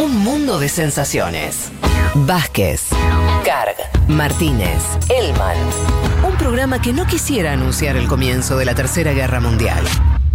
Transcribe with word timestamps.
Un 0.00 0.16
mundo 0.16 0.58
de 0.58 0.70
sensaciones. 0.70 1.70
Vázquez, 2.14 2.88
Carg, 3.44 3.76
Martínez, 4.08 4.82
Elman. 5.10 5.58
Un 6.26 6.38
programa 6.38 6.80
que 6.80 6.94
no 6.94 7.06
quisiera 7.06 7.52
anunciar 7.52 7.96
el 7.98 8.08
comienzo 8.08 8.56
de 8.56 8.64
la 8.64 8.74
Tercera 8.74 9.12
Guerra 9.12 9.40
Mundial. 9.40 9.84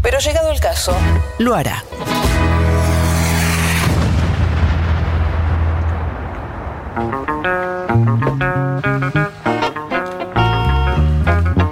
Pero 0.04 0.20
llegado 0.20 0.52
el 0.52 0.60
caso, 0.60 0.96
lo 1.40 1.56
hará. 1.56 1.84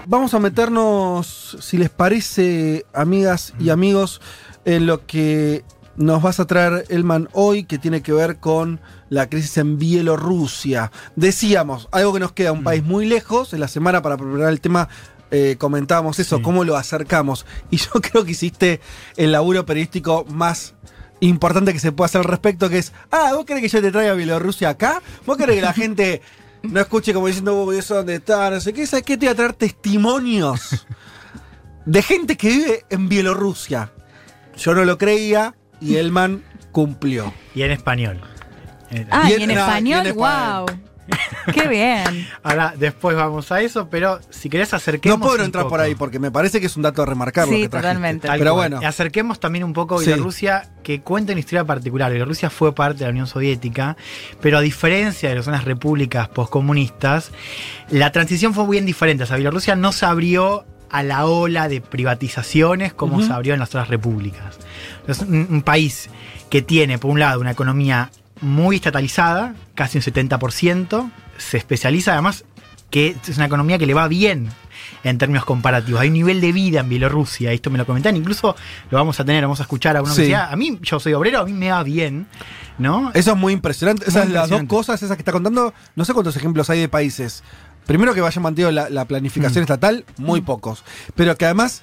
Vamos 0.07 0.33
a 0.33 0.39
meternos, 0.39 1.57
si 1.61 1.77
les 1.77 1.91
parece, 1.91 2.87
amigas 2.91 3.53
y 3.59 3.69
amigos, 3.69 4.19
en 4.65 4.87
lo 4.87 5.05
que 5.05 5.63
nos 5.95 6.21
vas 6.21 6.39
a 6.39 6.45
traer 6.45 6.85
Elman 6.89 7.29
hoy, 7.33 7.65
que 7.65 7.77
tiene 7.77 8.01
que 8.01 8.13
ver 8.13 8.37
con 8.37 8.79
la 9.09 9.29
crisis 9.29 9.57
en 9.57 9.77
Bielorrusia. 9.77 10.91
Decíamos, 11.15 11.88
algo 11.91 12.13
que 12.13 12.20
nos 12.20 12.31
queda, 12.31 12.51
un 12.51 12.63
país 12.63 12.84
muy 12.84 13.05
lejos. 13.05 13.53
En 13.53 13.59
la 13.59 13.67
semana, 13.67 14.01
para 14.01 14.17
preparar 14.17 14.49
el 14.49 14.59
tema, 14.61 14.89
eh, 15.31 15.55
comentábamos 15.59 16.17
eso, 16.20 16.37
Sí. 16.37 16.41
cómo 16.43 16.63
lo 16.63 16.75
acercamos. 16.77 17.45
Y 17.71 17.77
yo 17.77 17.91
creo 18.01 18.25
que 18.25 18.31
hiciste 18.31 18.81
el 19.17 19.31
laburo 19.31 19.65
periodístico 19.65 20.25
más 20.29 20.73
importante 21.20 21.73
que 21.73 21.79
se 21.79 21.91
puede 21.91 22.07
hacer 22.07 22.20
al 22.21 22.27
respecto, 22.27 22.70
que 22.70 22.79
es, 22.79 22.91
ah, 23.12 23.31
¿vos 23.35 23.45
querés 23.45 23.62
que 23.62 23.70
yo 23.70 23.81
te 23.81 23.91
traiga 23.91 24.13
Bielorrusia 24.13 24.70
acá? 24.70 25.01
¿Vos 25.25 25.37
querés 25.37 25.55
que 25.57 25.62
la 25.62 25.73
gente 25.73 26.21
no 26.63 26.79
escuche 26.79 27.13
como 27.13 27.27
diciendo, 27.27 27.63
"Uy, 27.63 27.77
eso 27.77 27.95
dónde 27.95 28.15
está? 28.15 28.49
No 28.49 28.59
sé 28.59 28.73
qué, 28.73 28.85
¿sabes 28.87 29.05
qué? 29.05 29.15
Te 29.17 29.25
voy 29.27 29.34
a 29.34 29.35
traer 29.35 29.53
testimonios 29.53 30.85
de 31.85 32.01
gente 32.01 32.35
que 32.35 32.49
vive 32.49 32.85
en 32.89 33.09
Bielorrusia. 33.09 33.91
Yo 34.57 34.73
no 34.73 34.85
lo 34.85 34.98
creía 34.98 35.55
y 35.83 35.97
Elman 35.97 36.43
cumplió. 36.71 37.33
Y 37.53 37.61
en 37.63 37.71
español. 37.71 38.21
Ah, 39.11 39.25
Y 39.29 39.31
y 39.39 39.43
en- 39.43 39.51
y 39.51 39.53
español, 39.53 40.13
wow. 40.13 40.65
Qué 41.53 41.67
bien. 41.67 42.25
Ahora, 42.43 42.73
después 42.77 43.17
vamos 43.17 43.51
a 43.51 43.59
eso, 43.59 43.90
pero 43.90 44.21
si 44.29 44.49
querés 44.49 44.73
acerquemos. 44.73 45.20
No 45.20 45.25
puedo 45.25 45.43
entrar 45.43 45.67
por 45.67 45.81
ahí 45.81 45.95
porque 45.95 46.17
me 46.17 46.31
parece 46.31 46.62
que 46.62 46.67
es 46.67 46.77
un 46.77 46.84
dato 46.84 47.01
a 47.03 47.05
remarcar. 47.05 47.45
lo 47.45 47.53
Sí, 47.53 47.63
que 47.63 47.67
trajiste. 47.70 47.87
totalmente. 47.90 48.27
Tal 48.27 48.40
Pero 48.40 48.53
bueno, 48.55 48.79
Acerquemos 48.85 49.37
también 49.41 49.65
un 49.65 49.73
poco 49.73 49.95
a 49.95 49.99
Sí. 49.99 50.05
Bielorrusia, 50.05 50.70
que 50.81 51.01
cuenta 51.01 51.34
una 51.34 51.40
historia 51.41 51.65
particular. 51.65 52.09
Bielorrusia 52.09 52.49
fue 52.49 52.73
parte 52.73 52.99
de 52.99 53.05
la 53.05 53.09
Unión 53.12 53.27
Soviética, 53.27 53.97
pero 54.41 54.57
a 54.57 54.62
diferencia 54.62 55.27
de 55.27 55.35
las 55.35 55.43
zonas 55.45 55.65
repúblicas 55.65 56.29
postcomunistas, 56.29 57.31
la 57.90 58.12
transición 58.13 58.53
fue 58.53 58.65
bien 58.70 58.85
diferente. 58.85 59.25
O 59.25 59.27
sea, 59.27 59.35
Bielorrusia 59.35 59.75
no 59.75 59.91
se 59.91 60.05
abrió 60.05 60.65
a 60.94 61.04
la 61.04 61.26
ola 61.26 61.68
de 61.68 61.82
privatizaciones 61.82 62.94
como 62.94 63.22
se 63.22 63.34
abrió 63.34 63.54
en 63.54 63.60
las 63.60 63.70
otras 63.70 63.88
repúblicas. 63.90 64.58
Un, 65.28 65.47
un 65.50 65.62
país 65.63 66.09
que 66.50 66.62
tiene, 66.62 67.00
por 67.00 67.12
un 67.12 67.19
lado, 67.19 67.41
una 67.41 67.52
economía 67.52 68.12
muy 68.41 68.75
estatalizada, 68.78 69.56
casi 69.75 69.97
un 69.97 70.03
70%, 70.03 71.09
se 71.38 71.58
especializa 71.58 72.14
además 72.14 72.46
que 72.91 73.16
es 73.28 73.38
una 73.38 73.47
economía 73.47 73.80
que 73.80 73.88
le 73.88 73.96
va 73.96 74.08
bien 74.08 74.50
en 75.03 75.18
términos 75.18 75.46
comparativos. 75.46 76.00
Hay 76.00 76.09
un 76.09 76.14
nivel 76.14 76.41
de 76.41 76.52
vida 76.52 76.81
en 76.81 76.90
Bielorrusia, 76.90 77.52
esto 77.52 77.72
me 77.72 77.80
lo 77.80 77.88
comentan, 77.88 78.16
incluso 78.16 78.56
lo 78.91 78.97
vamos 79.00 79.19
a 79.19 79.25
tener, 79.25 79.41
vamos 79.41 79.59
a 79.59 79.64
escuchar 79.64 79.97
a 79.97 80.02
uno 80.03 80.12
Sí. 80.12 80.18
que 80.18 80.22
decía, 80.24 80.52
a 80.52 80.56
mí, 80.56 80.78
yo 80.84 81.00
soy 81.00 81.14
obrero, 81.14 81.40
a 81.40 81.46
mí 81.46 81.53
me 81.53 81.72
va 81.72 81.81
bien, 81.81 82.28
¿no? 82.78 83.09
eso 83.16 83.31
es 83.31 83.38
muy 83.38 83.52
impresionante. 83.53 84.03
Esas 84.08 84.25
Muy 84.25 84.34
las 84.34 84.44
dos 84.50 84.62
impresionante. 84.62 84.69
cosas, 84.75 85.02
esas 85.02 85.18
que 85.18 85.22
está 85.22 85.31
contando, 85.31 85.74
no 85.96 86.06
sé 86.06 86.14
cuántos 86.14 86.36
ejemplos 86.38 86.69
hay 86.69 86.81
de 86.81 86.88
países. 86.90 87.44
Primero 87.85 88.13
que 88.13 88.22
vayan 88.22 88.44
mantenido 88.44 88.72
la, 88.72 88.89
la 88.89 89.06
planificación 89.06 89.62
Mm. 89.62 89.66
estatal, 89.66 90.06
muy 90.17 90.41
pocos. 90.41 90.84
Pero 91.16 91.35
que 91.38 91.45
además, 91.45 91.81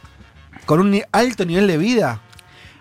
con 0.66 0.80
un 0.80 1.00
alto 1.12 1.44
nivel 1.44 1.66
de 1.66 1.76
vida. 1.78 2.20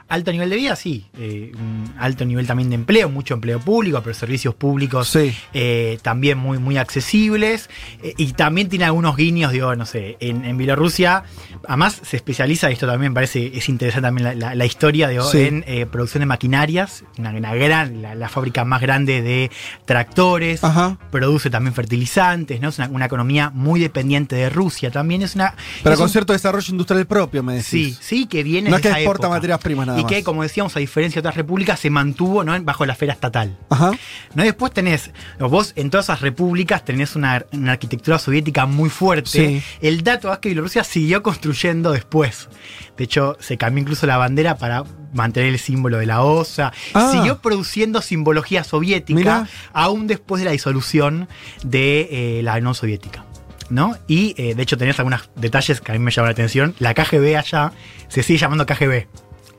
Alto 0.10 0.32
nivel 0.32 0.50
de 0.50 0.56
vida, 0.56 0.76
sí. 0.76 1.06
eh, 1.18 1.52
un 1.56 1.94
alto 2.00 2.26
nivel 2.26 2.48
también 2.48 2.70
de 2.70 2.76
empleo, 2.76 3.10
mucho 3.10 3.36
empleo 3.36 3.60
público, 3.60 4.02
pero 4.04 4.14
servicios 4.16 4.56
públicos 4.56 5.08
Sí. 5.10 5.34
eh, 5.54 6.00
también 6.02 6.38
muy, 6.38 6.58
muy 6.58 6.78
accesibles. 6.78 7.70
eh, 8.02 8.14
y 8.18 8.34
también 8.34 8.70
tiene 8.70 8.86
algunos 8.86 9.16
guiños, 9.16 9.52
digo, 9.52 9.76
no 9.76 9.86
sé, 9.86 10.18
en, 10.20 10.46
en 10.46 10.58
Bielorrusia, 10.58 11.23
además 11.67 12.02
se 12.04 12.17
especializa, 12.17 12.70
esto 12.70 12.88
también 12.88 13.14
parece, 13.14 13.52
es 13.58 13.70
interesante 13.70 14.08
también 14.08 14.23
la, 14.26 14.33
la- 14.36 14.56
la 14.56 14.66
historia, 14.66 15.08
digo, 15.08 15.23
Sí. 15.23 15.39
en 15.42 15.64
producción 15.89 16.22
de 16.22 16.26
maquinarias, 16.26 17.04
una, 17.17 17.30
una 17.32 17.54
gran, 17.56 18.02
la, 18.02 18.16
la 18.16 18.30
fábrica 18.30 18.66
más 18.66 18.82
grande 18.82 19.22
de 19.22 19.52
tractores. 19.86 20.64
Ajá. 20.64 20.98
Produce 21.12 21.50
también 21.50 21.73
fertilizantes, 21.73 22.62
¿no? 22.62 22.70
Es 22.70 22.78
una, 22.78 22.88
una 22.89 23.06
economía 23.06 23.50
muy 23.54 23.80
dependiente 23.80 24.36
de 24.36 24.50
Rusia. 24.50 24.92
También 24.92 25.22
es 25.22 25.36
una. 25.36 25.56
Pero 25.83 25.94
es 25.94 25.98
con 26.00 26.06
un- 26.06 26.12
cierto 26.12 26.33
desarrollo 26.33 26.72
industrial 26.72 27.06
propio, 27.06 27.44
me 27.44 27.62
Sí, 27.62 27.83
decís. 27.86 28.00
sí, 28.02 28.26
que 28.28 28.44
viene 28.44 28.70
No 28.70 28.76
de 28.76 28.80
es 28.80 28.82
que 28.83 28.88
esa 28.89 29.00
exporta 29.00 29.28
época. 29.28 29.36
materias 29.38 29.60
primas 29.60 29.88
nada 29.88 29.98
Y 29.99 30.05
que, 30.05 30.23
como 30.23 30.43
decíamos, 30.43 30.76
a 30.76 30.80
diferencia 30.80 31.21
de 31.21 31.27
otras 31.27 31.36
repúblicas, 31.36 31.80
se 31.80 31.89
mantuvo 31.89 32.43
¿no? 32.43 32.60
bajo 32.64 32.86
la 32.86 32.93
esfera 32.93 33.14
estatal. 33.14 33.58
Ajá. 33.70 33.92
¿no? 34.33 34.43
Después 34.43 34.71
tenés, 34.73 35.11
vos 35.39 35.73
en 35.76 35.89
todas 35.89 36.08
esas 36.08 36.21
repúblicas 36.21 36.83
tenés 36.86 37.15
una, 37.15 37.45
una 37.54 37.73
arquitectura 37.73 38.20
soviética 38.20 38.65
muy 38.65 38.89
fuerte. 38.89 39.30
Sí. 39.30 39.64
El 39.82 40.04
dato 40.04 40.32
es 40.32 40.39
que 40.39 40.49
Bielorrusia 40.49 40.83
siguió 40.83 41.23
construyendo 41.23 41.92
después. 41.92 42.49
De 42.98 43.05
hecho, 43.05 43.38
se 43.39 43.58
cambió 43.58 43.82
incluso 43.82 44.05
la 44.08 44.17
bandera 44.17 44.58
para 44.58 44.83
mantener 45.14 45.49
el 45.49 45.59
símbolo 45.59 45.98
de 45.98 46.05
la 46.05 46.23
osa. 46.23 46.73
Ah. 46.93 47.11
Siguió 47.11 47.39
produciendo 47.39 48.02
simbología 48.02 48.64
soviética 48.64 49.20
Mirá. 49.20 49.48
aún 49.73 50.08
después 50.08 50.39
de 50.39 50.45
la 50.45 50.52
disolución 50.52 51.27
de 51.64 52.39
eh, 52.39 52.43
la 52.43 52.55
Unión 52.55 52.76
Soviética. 52.76 53.26
¿No? 53.70 53.95
Y 54.08 54.33
eh, 54.38 54.55
de 54.55 54.64
hecho 54.64 54.77
tenés 54.77 54.98
algunos 54.98 55.30
detalles 55.36 55.80
que 55.80 55.92
a 55.92 55.93
mí 55.93 55.99
me 55.99 56.09
llaman 56.09 56.30
la 56.30 56.32
atención. 56.32 56.76
La 56.80 56.95
KGB 56.95 57.38
allá 57.38 57.71
se 58.08 58.23
sigue 58.23 58.39
llamando 58.39 58.65
KGB. 58.65 59.05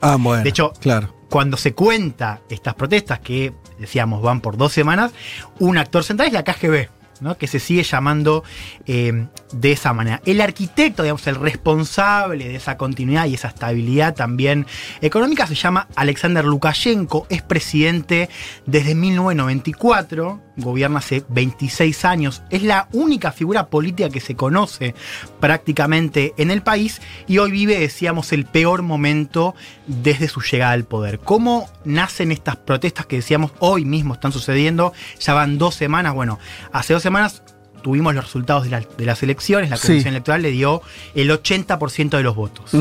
Ah, 0.00 0.16
bueno. 0.18 0.42
De 0.42 0.50
hecho, 0.50 0.72
claro. 0.80 1.14
cuando 1.28 1.56
se 1.56 1.74
cuenta 1.74 2.40
estas 2.48 2.74
protestas, 2.74 3.20
que 3.20 3.52
decíamos 3.78 4.22
van 4.22 4.40
por 4.40 4.56
dos 4.56 4.72
semanas, 4.72 5.12
un 5.58 5.78
actor 5.78 6.04
central 6.04 6.28
es 6.28 6.34
la 6.34 6.44
KGB, 6.44 6.88
¿no? 7.20 7.36
que 7.36 7.46
se 7.46 7.58
sigue 7.58 7.82
llamando 7.82 8.44
eh, 8.86 9.26
de 9.52 9.72
esa 9.72 9.92
manera. 9.92 10.20
El 10.24 10.40
arquitecto, 10.40 11.02
digamos, 11.02 11.26
el 11.26 11.36
responsable 11.36 12.48
de 12.48 12.56
esa 12.56 12.76
continuidad 12.76 13.26
y 13.26 13.34
esa 13.34 13.48
estabilidad 13.48 14.14
también 14.14 14.66
económica 15.00 15.46
se 15.46 15.54
llama 15.54 15.88
Alexander 15.96 16.44
Lukashenko, 16.44 17.26
es 17.28 17.42
presidente 17.42 18.28
desde 18.66 18.94
1994, 18.94 20.40
gobierna 20.56 20.98
hace 20.98 21.24
26 21.28 22.04
años, 22.04 22.42
es 22.50 22.62
la 22.62 22.88
única 22.92 23.32
figura 23.32 23.68
política 23.68 24.10
que 24.10 24.20
se 24.20 24.36
conoce 24.36 24.94
prácticamente 25.40 26.34
en 26.36 26.50
el 26.50 26.62
país 26.62 27.00
y 27.26 27.38
hoy 27.38 27.50
vive, 27.50 27.78
decíamos, 27.78 28.32
el 28.32 28.44
peor 28.44 28.82
momento 28.82 29.54
desde 29.86 30.28
su 30.28 30.40
llegada 30.40 30.72
al 30.72 30.84
poder. 30.84 31.18
¿Cómo 31.18 31.68
nacen 31.84 32.32
estas 32.32 32.56
protestas 32.56 33.06
que 33.06 33.16
decíamos 33.16 33.52
hoy 33.58 33.84
mismo 33.84 34.14
están 34.14 34.32
sucediendo? 34.32 34.92
Ya 35.20 35.34
van 35.34 35.58
dos 35.58 35.74
semanas, 35.74 36.14
bueno, 36.14 36.38
hace 36.72 36.92
dos 36.94 37.02
semanas 37.02 37.42
tuvimos 37.82 38.14
los 38.14 38.24
resultados 38.24 38.64
de, 38.64 38.70
la- 38.70 38.80
de 38.80 39.06
las 39.06 39.22
elecciones, 39.22 39.70
la 39.70 39.76
Sí. 39.76 39.86
Comisión 39.88 40.12
Electoral 40.14 40.42
le 40.42 40.50
dio 40.50 40.82
el 41.14 41.30
80% 41.30 42.10
de 42.18 42.22
los 42.22 42.34
votos. 42.36 42.72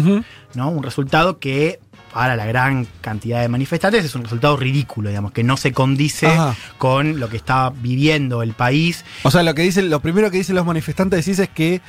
¿no? 0.55 0.69
Un 0.69 0.83
resultado 0.83 1.39
que 1.39 1.79
para 2.13 2.35
la 2.35 2.45
gran 2.47 2.85
cantidad 3.01 3.39
de 3.39 3.47
manifestantes 3.49 4.03
es 4.03 4.15
un 4.15 4.23
resultado 4.23 4.57
ridículo, 4.57 5.09
digamos, 5.09 5.31
que 5.31 5.43
no 5.43 5.57
se 5.57 5.71
condice 5.73 6.25
Ajá. 6.27 6.55
con 6.79 7.19
lo 7.19 7.29
que 7.29 7.37
está 7.37 7.69
viviendo 7.69 8.41
el 8.41 8.53
país. 8.53 9.05
O 9.23 9.29
sea, 9.31 9.43
lo 9.43 9.53
que 9.53 9.61
dicen, 9.61 9.89
lo 9.91 9.99
primero 10.01 10.31
que 10.31 10.37
dicen 10.37 10.55
los 10.55 10.65
manifestantes 10.65 11.23
decís 11.23 11.37
es 11.39 11.49
que 11.49 11.81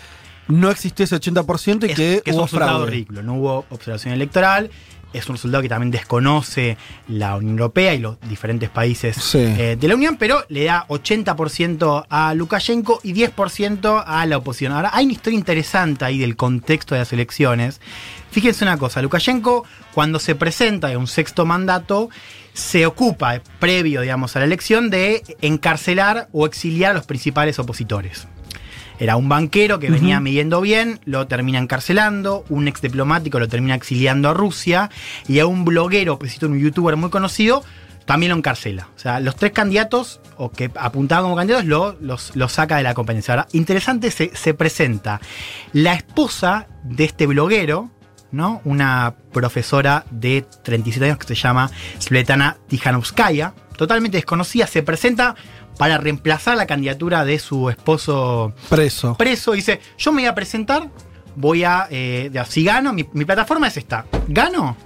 no 0.47 0.71
existió 0.71 1.05
ese 1.07 1.17
80% 1.17 1.89
y 1.89 1.91
es, 1.93 1.97
que, 1.97 2.23
que 2.25 2.31
es 2.31 2.37
un 2.37 2.43
resultado 2.43 2.85
ridículo. 2.87 3.23
No 3.23 3.35
hubo 3.35 3.67
observación 3.71 4.13
electoral. 4.13 4.71
Es 5.13 5.29
un 5.29 5.35
resultado 5.35 5.63
que 5.63 5.69
también 5.69 5.91
desconoce 5.91 6.77
la 7.09 7.37
Unión 7.37 7.53
Europea 7.59 7.95
y 7.95 7.99
los 7.99 8.21
diferentes 8.29 8.71
países 8.71 9.17
Sí. 9.17 9.39
eh, 9.39 9.77
de 9.79 9.89
la 9.89 9.95
Unión, 9.97 10.17
pero 10.17 10.45
le 10.49 10.65
da 10.65 10.87
80% 10.89 12.07
a 12.09 12.35
Lukashenko 12.35 13.01
y 13.03 13.13
10% 13.13 14.05
a 14.07 14.27
la 14.27 14.37
oposición. 14.37 14.73
Ahora, 14.73 14.91
hay 14.93 15.05
una 15.07 15.15
historia 15.15 15.39
interesante 15.39 16.05
ahí 16.05 16.19
del 16.19 16.37
contexto 16.37 16.95
de 16.95 17.01
las 17.01 17.13
elecciones. 17.13 17.81
Fíjense 18.31 18.65
una 18.65 18.79
cosa, 18.79 19.03
Lukashenko 19.03 19.65
cuando 19.93 20.21
se 20.21 20.37
presenta 20.37 20.93
en 20.93 20.99
un 20.99 21.07
sexto 21.09 21.45
mandato, 21.45 22.09
se 22.53 22.87
ocupa, 22.87 23.41
previo 23.59 24.03
digamos, 24.03 24.37
a 24.37 24.39
la 24.41 24.45
elección, 24.45 24.91
de 24.91 25.23
encarcelar 25.41 26.29
o 26.33 26.47
exiliar 26.47 26.93
a 26.93 26.95
los 26.95 27.07
principales 27.07 27.59
opositores. 27.59 28.29
Era 29.01 29.17
un 29.17 29.31
banquero 29.31 29.79
que 29.79 29.91
venía 29.91 30.21
midiendo 30.21 30.61
bien, 30.61 31.01
lo 31.07 31.27
termina 31.27 31.59
encarcelando, 31.59 32.45
un 32.51 32.69
ex 32.69 32.83
diplomático 32.83 33.41
lo 33.41 33.49
termina 33.49 33.75
exiliando 33.75 34.29
a 34.29 34.35
Rusia 34.35 34.91
y 35.27 35.39
a 35.39 35.47
un 35.47 35.65
bloguero, 35.65 36.19
pues, 36.19 36.41
un 36.43 36.59
youtuber 36.61 36.97
muy 36.97 37.09
conocido, 37.09 37.65
también 38.05 38.31
lo 38.31 38.37
encarcela. 38.37 38.89
O 38.95 38.99
sea, 38.99 39.19
los 39.19 39.37
tres 39.37 39.53
candidatos, 39.53 40.21
o 40.37 40.51
que 40.53 40.71
apuntaban 40.75 41.25
como 41.25 41.37
candidatos, 41.37 41.65
lo, 41.65 41.97
los, 42.01 42.37
los 42.37 42.53
saca 42.53 42.77
de 42.77 42.83
la 42.83 42.93
competencia. 42.93 43.33
Ahora, 43.33 43.49
interesante, 43.53 44.11
se, 44.11 44.37
se 44.37 44.53
presenta 44.53 45.19
la 45.73 45.95
esposa 45.95 46.67
de 46.85 47.05
este 47.05 47.27
bloguero, 47.27 47.91
¿no? 48.33 48.61
Una 48.65 49.15
profesora 49.33 50.05
de 50.11 50.45
37 50.63 51.07
años 51.07 51.19
que 51.19 51.27
se 51.27 51.35
llama 51.35 51.71
Svetlana 51.99 52.59
Tijanovskaya, 52.69 53.55
totalmente 53.77 54.19
desconocida, 54.19 54.67
se 54.67 54.83
presenta 54.83 55.37
para 55.81 55.97
reemplazar 55.97 56.59
la 56.59 56.67
candidatura 56.67 57.25
de 57.25 57.39
su 57.39 57.71
esposo 57.71 58.53
Preso. 58.69 59.15
preso. 59.17 59.53
Dice, 59.53 59.81
yo 59.97 60.13
me 60.13 60.21
voy 60.21 60.29
a 60.29 60.35
presentar, 60.35 60.91
voy 61.37 61.65
a, 61.65 61.87
eh, 61.91 62.31
si 62.47 62.63
gano, 62.65 62.93
mi, 62.93 63.09
mi 63.15 63.25
plataforma 63.25 63.67
es 63.69 63.79
esta. 63.79 64.05
Gano, 64.29 64.77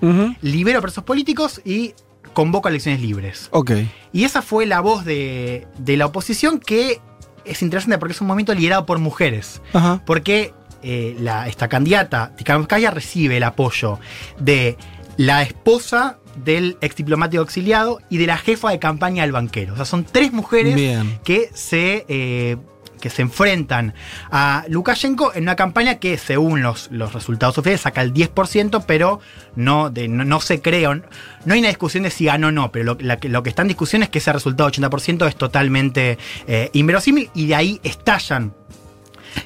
libero 0.41 0.81
presos 0.81 1.03
políticos 1.03 1.61
y 1.65 1.95
convoca 2.33 2.69
elecciones 2.69 3.01
libres. 3.01 3.49
Ok. 3.51 3.73
Y 4.13 4.23
esa 4.23 4.41
fue 4.41 4.67
la 4.67 4.79
voz 4.79 5.05
de, 5.05 5.67
de 5.79 5.97
la 5.97 6.07
oposición 6.07 6.61
que 6.61 7.01
es 7.45 7.61
interesante 7.63 7.99
porque 7.99 8.13
es 8.13 8.21
un 8.21 8.29
movimiento 8.29 8.55
liderado 8.55 8.87
por 8.87 9.01
mujeres. 9.01 9.63
Porque 10.07 10.55
eh, 10.85 11.17
la- 11.19 11.49
esta 11.49 11.67
candidata, 11.69 12.37
Tikhanovskaya, 12.37 12.93
recibe 12.93 13.39
el 13.39 13.43
apoyo 13.43 13.99
de 14.39 14.79
la 15.17 15.43
esposa 15.43 16.19
del 16.37 16.77
ex 16.81 16.97
diplomático 16.97 17.43
exiliado 17.43 18.01
y 18.11 18.19
de 18.19 18.27
la 18.27 18.37
jefa 18.37 18.71
de 18.71 18.79
campaña 18.79 19.23
del 19.23 19.33
banquero. 19.33 19.75
O 19.75 19.77
sea, 19.77 19.85
son 19.85 20.05
tres 20.05 20.33
mujeres 20.33 20.75
Bien. 20.75 21.19
que 21.25 21.51
se, 21.55 22.05
eh, 22.09 22.57
que 23.01 23.11
se 23.11 23.23
enfrentan 23.23 23.95
a 24.31 24.65
Lukashenko 24.69 25.33
en 25.35 25.43
una 25.43 25.57
campaña 25.57 25.97
que, 25.97 26.17
según 26.17 26.63
los, 26.63 26.91
los 26.91 27.13
resultados 27.13 27.59
oficiales, 27.59 27.83
saca 27.83 28.03
el 28.03 28.15
10%, 28.15 28.85
pero 28.87 29.21
no, 29.57 29.91
de, 29.91 30.09
no, 30.09 30.25
no 30.25 30.41
se 30.41 30.61
cree. 30.61 30.87
o 30.87 30.95
No, 30.95 31.05
hay 31.47 31.59
una 31.59 31.69
discusión 31.69 32.05
de 32.05 32.11
si 32.11 32.25
ganó 32.25 32.49
o 32.49 32.53
no, 32.53 32.73
pero 32.73 32.85
lo, 32.85 32.97
la 33.01 33.19
lo 33.23 33.43
que 33.43 33.51
está 33.51 33.63
en 33.63 33.69
discusión 33.69 34.03
es 34.03 34.09
que 34.09 34.19
ese 34.19 34.33
resultado 34.33 34.71
80% 34.71 35.29
es 35.29 35.37
totalmente 35.37 36.19
eh, 36.47 36.71
inverosímil 36.73 37.31
y 37.35 37.47
de 37.47 37.55
ahí 37.55 37.81
estallan 37.83 38.55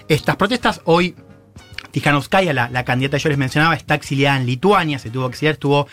estas 0.09 0.37
protestas. 0.37 0.81
Hoy 0.85 1.15
Tikhanovskaya, 1.91 2.53
la, 2.53 2.69
la 2.71 2.85
candidata 2.85 3.17
que 3.17 3.23
yo 3.25 3.29
les 3.31 3.39
mencionaba, 3.39 3.75
está 3.75 3.95
exiliada 3.95 4.37
en 4.39 4.47
Lituania, 4.47 4.99
se 4.99 5.11
tuvo 5.11 5.29
que 5.29 5.35
exiliar, 5.35 5.55
estuvo 5.55 5.89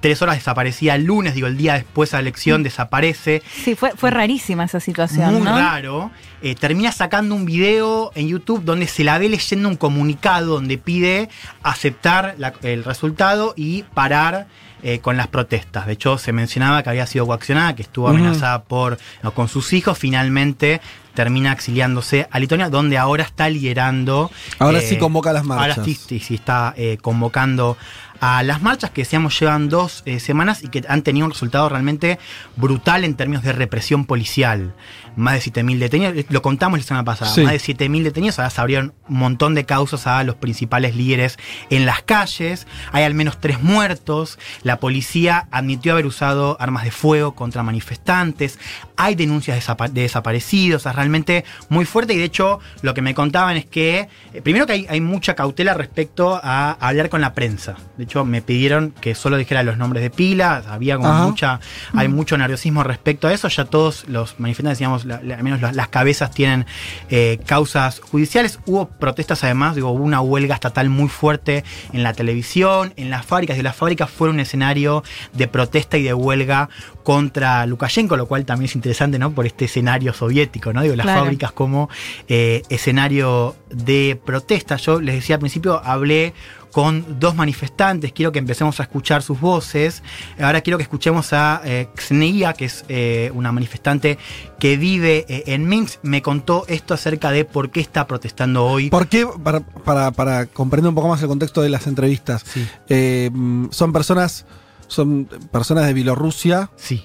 tres 0.00 0.22
horas 0.22 0.36
desaparecida 0.36 0.94
el 0.94 1.04
lunes, 1.04 1.34
digo, 1.34 1.46
el 1.46 1.56
día 1.56 1.74
después 1.74 2.10
de 2.10 2.16
la 2.16 2.20
elección 2.20 2.62
desaparece. 2.62 3.42
Sí, 3.64 3.74
fue, 3.74 3.92
fue 3.96 4.10
rarísima 4.10 4.64
esa 4.64 4.78
situación, 4.80 5.32
Muy 5.34 5.42
¿no? 5.42 5.58
raro. 5.58 6.10
Eh, 6.42 6.54
termina 6.54 6.92
sacando 6.92 7.34
un 7.34 7.44
video 7.46 8.12
en 8.14 8.28
YouTube 8.28 8.62
donde 8.64 8.86
se 8.86 9.02
la 9.02 9.18
ve 9.18 9.28
leyendo 9.28 9.68
un 9.68 9.76
comunicado 9.76 10.54
donde 10.54 10.78
pide 10.78 11.28
aceptar 11.62 12.34
la- 12.38 12.54
el 12.62 12.84
resultado 12.84 13.54
y 13.56 13.82
parar 13.82 14.46
eh, 14.84 15.00
con 15.00 15.16
las 15.16 15.26
protestas. 15.26 15.86
De 15.88 15.94
hecho, 15.94 16.18
se 16.18 16.32
mencionaba 16.32 16.84
que 16.84 16.90
había 16.90 17.04
sido 17.04 17.26
coaccionada, 17.26 17.74
que 17.74 17.82
estuvo 17.82 18.06
amenazada 18.08 18.62
por, 18.62 18.96
no, 19.24 19.34
con 19.34 19.48
sus 19.48 19.72
hijos. 19.72 19.98
Finalmente 19.98 20.80
termina 21.18 21.50
exiliándose 21.50 22.28
a 22.30 22.38
Lituania, 22.38 22.70
donde 22.70 22.96
ahora 22.96 23.24
está 23.24 23.50
liderando. 23.50 24.30
Ahora 24.60 24.78
eh, 24.78 24.82
sí 24.82 24.98
convoca 24.98 25.32
las 25.32 25.42
marchas. 25.42 25.78
Ahora 25.78 25.84
sí, 25.84 25.96
sí, 25.96 26.20
sí 26.20 26.36
está 26.36 26.74
eh, 26.76 26.96
convocando 27.02 27.76
a 28.20 28.42
las 28.42 28.62
marchas 28.62 28.90
que 28.90 29.02
decíamos 29.02 29.38
llevan 29.38 29.68
dos 29.68 30.02
eh, 30.06 30.20
semanas 30.20 30.62
y 30.64 30.68
que 30.68 30.84
han 30.88 31.02
tenido 31.02 31.26
un 31.26 31.32
resultado 31.32 31.68
realmente 31.68 32.18
brutal 32.56 33.04
en 33.04 33.14
términos 33.14 33.42
de 33.44 33.52
represión 33.52 34.04
policial. 34.06 34.74
Más 35.16 35.34
de 35.34 35.50
7.000 35.52 35.78
detenidos, 35.78 36.14
eh, 36.16 36.26
lo 36.28 36.42
contamos 36.42 36.78
la 36.78 36.84
semana 36.84 37.04
pasada, 37.04 37.32
Sí. 37.32 37.42
más 37.42 37.52
de 37.52 37.58
7.000 37.58 38.04
detenidos, 38.04 38.38
ahora 38.38 38.50
se 38.50 38.60
abrieron 38.60 38.94
un 39.08 39.18
montón 39.18 39.54
de 39.56 39.64
causas 39.64 40.06
a 40.06 40.22
los 40.22 40.36
principales 40.36 40.94
líderes 40.94 41.38
en 41.70 41.86
las 41.86 42.02
calles, 42.02 42.66
hay 42.92 43.02
al 43.04 43.14
menos 43.14 43.40
tres 43.40 43.60
muertos, 43.62 44.38
la 44.62 44.78
policía 44.78 45.48
admitió 45.50 45.92
haber 45.92 46.06
usado 46.06 46.56
armas 46.60 46.84
de 46.84 46.92
fuego 46.92 47.34
contra 47.34 47.62
manifestantes, 47.64 48.58
hay 48.96 49.14
denuncias 49.16 49.56
de, 49.56 49.62
desapa- 49.62 49.88
de 49.90 50.02
desaparecidos, 50.02 50.86
es 50.86 50.94
realmente 50.94 51.44
muy 51.68 51.84
fuerte 51.84 52.14
y 52.14 52.18
de 52.18 52.24
hecho 52.24 52.60
lo 52.82 52.94
que 52.94 53.02
me 53.02 53.14
contaban 53.14 53.56
es 53.56 53.66
que, 53.66 54.08
eh, 54.34 54.42
primero 54.42 54.66
que 54.66 54.72
hay, 54.74 54.86
hay 54.88 55.00
mucha 55.00 55.34
cautela 55.34 55.74
respecto 55.74 56.40
a 56.42 56.72
hablar 56.80 57.08
con 57.08 57.20
la 57.20 57.34
prensa, 57.34 57.74
de 57.96 58.06
hecho 58.08 58.24
me 58.24 58.42
pidieron 58.42 58.90
que 59.00 59.14
solo 59.14 59.36
dijera 59.36 59.62
los 59.62 59.76
nombres 59.78 60.02
de 60.02 60.10
pila, 60.10 60.62
había 60.68 60.96
como 60.96 61.08
Ajá. 61.08 61.24
mucha, 61.26 61.60
hay 61.94 62.08
mucho 62.08 62.36
nerviosismo 62.36 62.82
respecto 62.82 63.28
a 63.28 63.32
eso, 63.32 63.48
ya 63.48 63.64
todos 63.66 64.08
los 64.08 64.38
manifestantes, 64.40 64.78
digamos, 64.78 65.04
la- 65.04 65.20
la- 65.22 65.36
al 65.36 65.42
menos 65.42 65.60
las, 65.60 65.76
las 65.76 65.88
cabezas 65.88 66.30
tienen 66.32 66.66
eh, 67.10 67.38
causas 67.46 68.00
judiciales, 68.00 68.58
hubo 68.66 68.88
protestas 68.88 69.44
además, 69.44 69.74
digo, 69.74 69.90
hubo 69.90 70.02
una 70.04 70.20
huelga 70.20 70.54
estatal 70.54 70.88
muy 70.90 71.08
fuerte 71.08 71.64
en 71.92 72.02
la 72.02 72.12
televisión, 72.12 72.92
en 72.96 73.10
las 73.10 73.24
fábricas, 73.24 73.56
y 73.58 73.62
las 73.62 73.76
fábricas 73.76 74.10
fueron 74.10 74.36
un 74.36 74.40
escenario 74.40 75.04
de 75.32 75.46
protesta 75.48 75.96
y 75.98 76.02
de 76.02 76.14
huelga 76.14 76.68
contra 77.04 77.64
Lukashenko, 77.66 78.16
lo 78.16 78.26
cual 78.26 78.44
también 78.44 78.66
es 78.68 78.74
interesante, 78.74 79.18
¿no? 79.18 79.30
Por 79.32 79.46
este 79.46 79.64
escenario 79.66 80.12
soviético, 80.12 80.72
¿no? 80.72 80.82
Digo, 80.82 80.94
las 80.96 81.04
Claro. 81.06 81.20
fábricas 81.22 81.52
como 81.52 81.88
eh, 82.28 82.62
escenario 82.68 83.56
de 83.70 84.18
protesta. 84.24 84.76
Yo 84.76 85.00
les 85.00 85.14
decía 85.14 85.36
al 85.36 85.40
principio, 85.40 85.80
hablé 85.84 86.34
con 86.72 87.18
dos 87.18 87.34
manifestantes, 87.34 88.12
quiero 88.12 88.30
que 88.32 88.38
empecemos 88.38 88.78
a 88.80 88.82
escuchar 88.84 89.22
sus 89.22 89.40
voces. 89.40 90.02
Ahora 90.40 90.60
quiero 90.60 90.76
que 90.78 90.82
escuchemos 90.82 91.32
a 91.32 91.60
eh, 91.64 91.88
Xenia, 91.96 92.52
que 92.52 92.66
es 92.66 92.84
eh, 92.88 93.30
una 93.34 93.52
manifestante 93.52 94.18
que 94.58 94.76
vive 94.76 95.24
eh, 95.28 95.44
en 95.46 95.68
Minsk. 95.68 96.00
Me 96.02 96.22
contó 96.22 96.64
esto 96.68 96.94
acerca 96.94 97.30
de 97.30 97.44
por 97.44 97.70
qué 97.70 97.80
está 97.80 98.06
protestando 98.06 98.64
hoy. 98.66 98.90
¿Por 98.90 99.08
qué? 99.08 99.26
Para, 99.42 99.60
para, 99.60 100.10
para 100.10 100.46
comprender 100.46 100.88
un 100.88 100.94
poco 100.94 101.08
más 101.08 101.22
el 101.22 101.28
contexto 101.28 101.62
de 101.62 101.68
las 101.70 101.86
entrevistas. 101.86 102.44
Sí, 102.46 102.66
Eh, 102.88 103.30
son 103.70 103.92
personas. 103.92 104.46
Son 104.86 105.26
personas 105.52 105.86
de 105.86 105.92
Bielorrusia. 105.92 106.70
sí, 106.76 107.04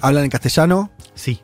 hablan 0.00 0.24
en 0.24 0.30
castellano. 0.30 0.90
sí. 1.14 1.40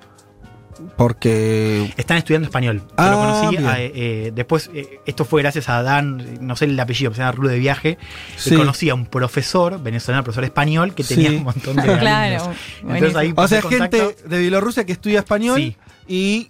Porque. 0.97 1.93
Están 1.97 2.17
estudiando 2.19 2.47
español. 2.47 2.79
Yo 2.87 2.95
Ah, 2.97 3.11
lo 3.11 3.17
conocí. 3.19 3.57
bien. 3.57 3.69
eh, 3.71 3.93
eh, 3.95 4.33
después, 4.35 4.71
eh, 4.75 5.01
esto 5.07 5.25
fue 5.25 5.43
gracias 5.43 5.69
a 5.69 5.83
Dan, 5.83 6.39
no 6.47 6.57
sé 6.57 6.67
el 6.67 6.79
apellido, 6.79 7.13
se 7.13 7.19
llama 7.19 7.33
Rulo 7.33 7.49
de 7.49 7.59
Viaje. 7.59 7.99
Sí. 8.37 8.51
Que 8.51 8.57
conocí 8.57 8.89
a 8.91 8.95
un 8.95 9.07
profesor 9.07 9.83
venezolano, 9.83 10.25
profesor 10.25 10.45
español, 10.45 10.95
que 10.95 11.05
tenía 11.05 11.31
Sí. 11.31 11.37
un 11.37 11.45
montón 11.45 11.77
de. 11.77 11.83
alumnos. 11.83 12.01
Claro. 12.01 12.53
Entonces 12.83 13.17
ahí 13.17 13.33
O 13.37 13.49
sea, 13.49 13.61
contacto. 13.63 13.97
gente 13.97 14.17
de 14.29 14.39
Bielorrusia 14.39 14.85
que 14.85 14.93
estudia 14.93 15.19
español 15.21 15.57
Sí. 15.61 15.77
y 16.07 16.49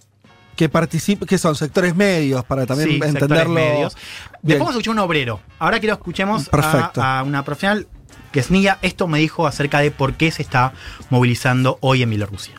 que 0.55 0.67
participa, 0.67 1.25
que 1.25 1.37
son 1.37 1.55
sectores 1.55 1.95
medios, 1.95 2.43
para 2.43 2.65
también 2.65 2.89
Sí, 2.89 2.93
sectores 2.95 3.15
entenderlo. 3.21 3.53
medios. 3.53 3.95
Bien. 3.95 4.39
Después 4.41 4.59
vamos 4.59 4.69
a 4.69 4.73
escuchar 4.73 4.91
un 4.93 4.99
obrero. 4.99 5.39
Ahora 5.57 5.79
quiero 5.79 5.93
escuchemos 5.95 6.49
a, 6.51 7.23
una 7.25 7.43
profesional 7.45 7.87
que 8.33 8.41
es 8.41 8.51
Nia. 8.51 8.77
Esto 8.81 9.07
me 9.07 9.19
dijo 9.19 9.47
acerca 9.47 9.79
de 9.79 9.89
por 9.91 10.15
qué 10.15 10.31
se 10.31 10.41
está 10.41 10.73
movilizando 11.09 11.77
hoy 11.81 12.03
en 12.03 12.09
Bielorrusia. 12.09 12.55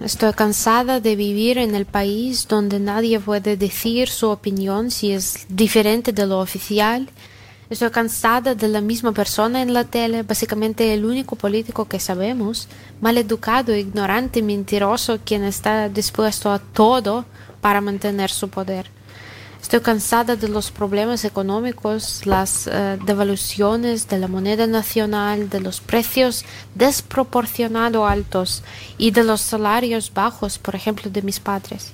Estoy 0.00 0.32
cansada 0.32 0.98
de 0.98 1.14
vivir 1.14 1.58
en 1.58 1.74
el 1.74 1.84
país 1.84 2.48
donde 2.48 2.80
nadie 2.80 3.20
puede 3.20 3.58
decir 3.58 4.08
su 4.08 4.30
opinión 4.30 4.90
si 4.90 5.12
es 5.12 5.44
diferente 5.50 6.10
de 6.14 6.26
lo 6.26 6.40
oficial. 6.40 7.10
Estoy 7.68 7.90
cansada 7.90 8.54
de 8.54 8.68
la 8.68 8.80
misma 8.80 9.12
persona 9.12 9.60
en 9.60 9.74
la 9.74 9.84
tele, 9.84 10.22
básicamente 10.22 10.94
el 10.94 11.04
único 11.04 11.36
político 11.36 11.84
que 11.84 12.00
sabemos, 12.00 12.66
maleducado, 13.02 13.76
ignorante, 13.76 14.40
mentiroso, 14.40 15.18
quien 15.22 15.44
está 15.44 15.90
dispuesto 15.90 16.50
a 16.50 16.60
todo 16.60 17.26
para 17.60 17.82
mantener 17.82 18.30
su 18.30 18.48
poder. 18.48 18.90
Estoy 19.70 19.82
cansada 19.82 20.34
de 20.34 20.48
los 20.48 20.72
problemas 20.72 21.24
económicos, 21.24 22.26
las 22.26 22.66
eh, 22.66 22.98
devaluaciones 23.06 24.08
de 24.08 24.18
la 24.18 24.26
moneda 24.26 24.66
nacional, 24.66 25.48
de 25.48 25.60
los 25.60 25.80
precios 25.80 26.44
desproporcionado 26.74 28.04
altos 28.04 28.64
y 28.98 29.12
de 29.12 29.22
los 29.22 29.40
salarios 29.40 30.12
bajos, 30.12 30.58
por 30.58 30.74
ejemplo, 30.74 31.08
de 31.08 31.22
mis 31.22 31.38
padres. 31.38 31.92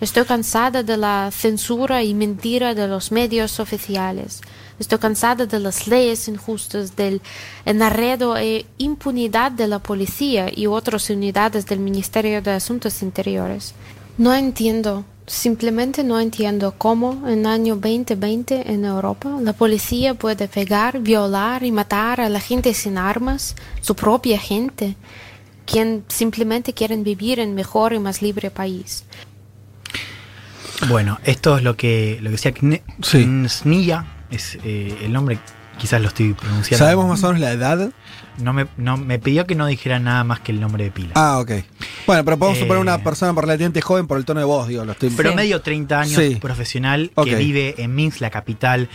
Estoy 0.00 0.24
cansada 0.24 0.84
de 0.84 0.96
la 0.96 1.32
censura 1.32 2.04
y 2.04 2.14
mentira 2.14 2.76
de 2.76 2.86
los 2.86 3.10
medios 3.10 3.58
oficiales. 3.58 4.40
Estoy 4.78 4.98
cansada 4.98 5.46
de 5.46 5.58
las 5.58 5.88
leyes 5.88 6.28
injustas, 6.28 6.94
del 6.94 7.20
enarredo 7.64 8.36
e 8.36 8.66
impunidad 8.78 9.50
de 9.50 9.66
la 9.66 9.80
policía 9.80 10.46
y 10.54 10.68
otras 10.68 11.10
unidades 11.10 11.66
del 11.66 11.80
Ministerio 11.80 12.40
de 12.40 12.52
Asuntos 12.52 13.02
Interiores. 13.02 13.74
No 14.16 14.32
entiendo, 14.32 15.04
simplemente 15.26 16.04
no 16.04 16.20
entiendo 16.20 16.74
cómo 16.78 17.28
en 17.28 17.46
año 17.46 17.74
2020 17.74 18.72
en 18.72 18.84
Europa 18.84 19.36
la 19.40 19.52
policía 19.52 20.14
puede 20.14 20.48
pegar, 20.48 21.00
violar 21.00 21.64
y 21.64 21.72
matar 21.72 22.20
a 22.20 22.28
la 22.28 22.40
gente 22.40 22.72
sin 22.74 22.96
armas, 22.96 23.56
su 23.80 23.96
propia 23.96 24.38
gente, 24.38 24.96
quien 25.66 26.04
simplemente 26.08 26.72
quieren 26.72 27.02
vivir 27.02 27.40
en 27.40 27.54
mejor 27.54 27.92
y 27.92 27.98
más 27.98 28.22
libre 28.22 28.50
país. 28.50 29.04
Bueno, 30.88 31.18
esto 31.24 31.56
es 31.56 31.62
lo 31.62 31.76
que, 31.76 32.18
lo 32.20 32.30
que 32.30 32.36
decía 32.36 32.54
Sí. 33.02 33.24
Es 34.30 34.58
eh, 34.64 34.96
el 35.02 35.12
nombre, 35.12 35.38
quizás 35.78 36.00
lo 36.00 36.08
estoy 36.08 36.34
pronunciando. 36.34 36.84
¿Sabemos 36.84 37.06
más 37.06 37.22
o 37.24 37.28
menos 37.28 37.40
la 37.40 37.52
edad? 37.52 37.90
No 38.38 38.52
me, 38.52 38.66
no, 38.76 38.96
me 38.96 39.18
pidió 39.18 39.46
que 39.46 39.54
no 39.54 39.66
dijera 39.66 39.98
nada 39.98 40.22
más 40.24 40.40
que 40.40 40.52
el 40.52 40.60
nombre 40.60 40.84
de 40.84 40.90
pila. 40.90 41.10
Ah, 41.14 41.38
ok. 41.40 41.52
Bueno, 42.06 42.24
pero 42.24 42.38
podemos 42.38 42.58
Eh, 42.58 42.62
suponer 42.62 42.80
una 42.80 42.98
persona 43.02 43.32
relativamente 43.40 43.80
joven 43.80 44.06
por 44.06 44.18
el 44.18 44.24
tono 44.24 44.40
de 44.40 44.46
voz, 44.46 44.68
digo. 44.68 44.84
Lo 44.84 44.92
estoy... 44.92 45.10
Promedio 45.10 45.60
30 45.62 46.00
años, 46.00 46.22
Sí. 46.22 46.36
profesional, 46.36 47.10
que 47.24 47.34
vive 47.34 47.74
en 47.78 47.94
Minsk, 47.94 48.20
la 48.20 48.30
capital 48.30 48.88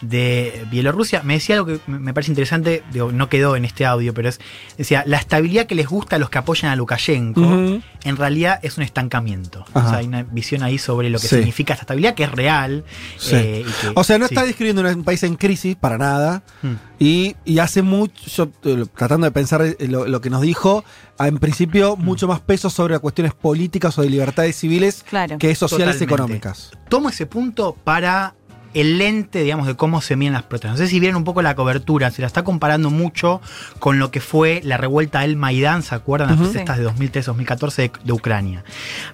de 0.00 0.64
Bielorrusia. 0.70 1.22
Me 1.22 1.34
decía 1.34 1.56
algo 1.56 1.66
que 1.66 1.80
me 1.86 2.14
parece 2.14 2.30
interesante, 2.30 2.82
digo, 2.92 3.10
no 3.12 3.28
quedó 3.28 3.56
en 3.56 3.64
este 3.64 3.84
audio, 3.86 4.14
pero 4.14 4.28
es, 4.28 4.40
decía, 4.76 5.02
la 5.06 5.16
estabilidad 5.18 5.66
que 5.66 5.74
les 5.74 5.86
gusta 5.88 6.16
a 6.16 6.18
los 6.18 6.30
que 6.30 6.38
apoyan 6.38 6.70
a 6.70 6.76
Lukashenko, 6.76 7.80
en 8.04 8.16
realidad 8.16 8.60
es 8.62 8.76
un 8.76 8.84
estancamiento. 8.84 9.64
O 9.72 9.80
sea, 9.80 9.96
hay 9.96 10.06
una 10.06 10.22
visión 10.22 10.62
ahí 10.62 10.78
sobre 10.78 11.10
lo 11.10 11.18
que 11.18 11.26
Sí. 11.28 11.36
significa 11.36 11.72
esta 11.74 11.82
estabilidad, 11.82 12.14
que 12.14 12.24
es 12.24 12.32
real. 12.32 12.84
Sí. 13.18 13.34
eh, 13.34 13.64
y 13.66 13.70
que- 13.86 13.92
O 13.94 14.04
sea, 14.04 14.18
no 14.18 14.28
sí. 14.28 14.34
está 14.34 14.44
describiendo 14.46 14.82
un 14.88 15.04
país 15.04 15.22
en 15.22 15.36
crisis 15.36 15.76
para 15.76 15.98
nada. 15.98 16.42
Mm. 16.62 16.72
Y, 17.00 17.36
y 17.44 17.58
hace 17.60 17.82
mucho, 17.82 18.12
yo, 18.26 18.48
eh, 18.64 18.84
tratando 18.96 19.24
de 19.26 19.30
pensar 19.30 19.62
eh, 19.62 19.76
lo, 19.88 20.06
lo 20.06 20.20
que 20.20 20.30
nos 20.30 20.42
dijo, 20.42 20.84
ah, 21.18 21.28
en 21.28 21.38
principio 21.38 21.96
Mm. 21.96 22.04
mucho 22.04 22.26
más 22.28 22.40
peso 22.40 22.70
sobre 22.70 22.94
las 22.94 23.00
cuestiones 23.00 23.34
políticas 23.34 23.98
o 23.98 24.02
de 24.02 24.10
libertades 24.10 24.56
civiles 24.56 25.04
Claro. 25.08 25.38
que 25.38 25.54
sociales 25.54 25.96
Totalmente. 25.98 26.04
económicas. 26.04 26.70
Tomo 26.88 27.08
ese 27.08 27.26
punto 27.26 27.76
para 27.84 28.34
el 28.74 28.98
lente, 28.98 29.42
digamos, 29.42 29.66
de 29.66 29.74
cómo 29.76 30.00
se 30.00 30.16
miden 30.16 30.34
las 30.34 30.42
protestas. 30.44 30.72
No 30.72 30.76
sé 30.78 30.88
si 30.88 31.00
vieron 31.00 31.16
un 31.16 31.24
poco 31.24 31.42
la 31.42 31.54
cobertura, 31.54 32.10
se 32.10 32.20
la 32.22 32.26
está 32.26 32.44
comparando 32.44 32.90
mucho 32.90 33.40
con 33.78 33.98
lo 33.98 34.10
que 34.10 34.20
fue 34.20 34.60
la 34.64 34.76
revuelta 34.76 35.20
del 35.20 35.36
Maidán, 35.36 35.82
¿se 35.82 35.94
acuerdan? 35.94 36.28
Las 36.28 36.38
protestas 36.38 36.78
de 36.78 36.86
2003-2014 36.88 37.76
de, 37.76 37.90
de 38.04 38.12
Ucrania. 38.12 38.64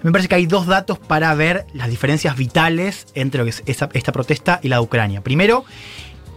Me 0.03 0.11
parece 0.11 0.27
que 0.27 0.35
hay 0.35 0.45
dos 0.45 0.67
datos 0.67 0.99
para 0.99 1.33
ver 1.35 1.65
las 1.73 1.89
diferencias 1.89 2.35
vitales 2.37 3.07
entre 3.15 3.39
lo 3.39 3.43
que 3.45 3.51
es 3.51 3.63
esa- 3.65 3.89
esta 3.93 4.11
protesta 4.11 4.59
y 4.61 4.67
la 4.69 4.77
de 4.77 4.81
Ucrania. 4.83 5.21
Primero, 5.21 5.65